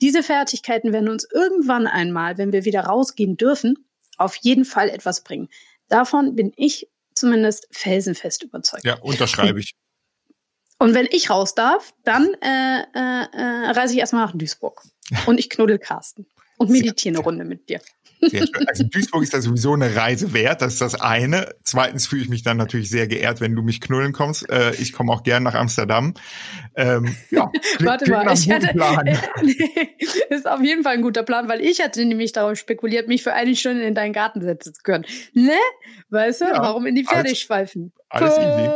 [0.01, 3.87] diese Fertigkeiten werden uns irgendwann einmal, wenn wir wieder rausgehen dürfen,
[4.17, 5.51] auf jeden Fall etwas bringen.
[5.89, 8.85] Davon bin ich zumindest felsenfest überzeugt.
[8.85, 9.75] Ja, unterschreibe ich.
[10.79, 14.83] Und wenn ich raus darf, dann äh, äh, äh, reise ich erstmal nach Duisburg.
[15.27, 16.27] Und ich knuddel Carsten.
[16.57, 17.81] Und meditiere eine Runde mit dir.
[18.67, 21.55] Also Duisburg ist da sowieso eine Reise wert, das ist das eine.
[21.63, 24.51] Zweitens fühle ich mich dann natürlich sehr geehrt, wenn du mich knullen kommst.
[24.51, 26.15] Äh, ich komme auch gern nach Amsterdam.
[26.75, 27.51] Ähm, ja,
[27.81, 28.77] Warte mal, ich hatte,
[29.43, 29.97] nee,
[30.31, 33.35] ist auf jeden Fall ein guter Plan, weil ich hatte nämlich darauf spekuliert, mich für
[33.35, 35.05] eine Stunde in deinen Garten setzen zu können.
[35.33, 35.53] Ne?
[36.11, 37.93] Weißt du, ja, warum in die Pferde alles, schweifen?
[38.09, 38.71] Alles easy.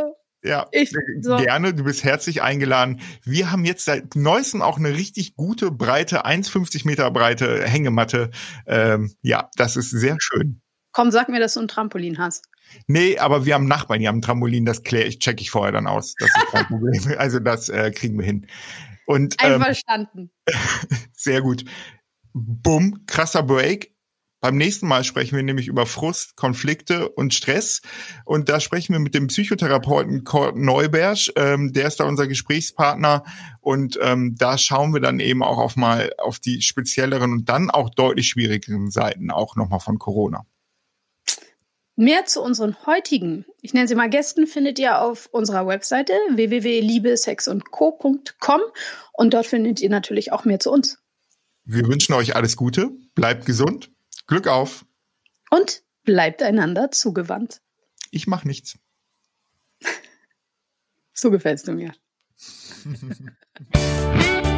[0.44, 1.36] Ja, ich, so.
[1.36, 1.72] gerne.
[1.72, 3.00] Du bist herzlich eingeladen.
[3.24, 8.30] Wir haben jetzt seit neuestem auch eine richtig gute, breite, 1,50 Meter breite Hängematte.
[8.66, 10.60] Ähm, ja, das ist sehr schön.
[10.90, 12.46] Komm, sag mir, dass du ein Trampolin hast.
[12.86, 15.72] Nee, aber wir haben Nachbarn, die haben ein Trampolin, das kläre ich, check ich vorher
[15.72, 16.14] dann aus.
[16.18, 17.00] Das ist kein Problem.
[17.18, 18.46] Also das äh, kriegen wir hin.
[19.06, 20.30] Und, ähm, Einverstanden.
[21.12, 21.64] sehr gut.
[22.32, 23.94] Bumm, krasser Break.
[24.42, 27.80] Beim nächsten Mal sprechen wir nämlich über Frust, Konflikte und Stress.
[28.24, 31.32] Und da sprechen wir mit dem Psychotherapeuten Kurt Neubersch.
[31.36, 33.22] Ähm, der ist da unser Gesprächspartner.
[33.60, 37.70] Und ähm, da schauen wir dann eben auch auf mal auf die spezielleren und dann
[37.70, 40.44] auch deutlich schwierigeren Seiten auch nochmal von Corona.
[41.94, 48.60] Mehr zu unseren heutigen, ich nenne sie mal Gästen, findet ihr auf unserer Webseite www.liebesexundco.com
[49.12, 50.98] und dort findet ihr natürlich auch mehr zu uns.
[51.64, 53.91] Wir wünschen euch alles Gute, bleibt gesund
[54.32, 54.86] Glück auf.
[55.50, 57.60] Und bleibt einander zugewandt.
[58.10, 58.78] Ich mach nichts.
[61.12, 61.92] so gefällst du mir.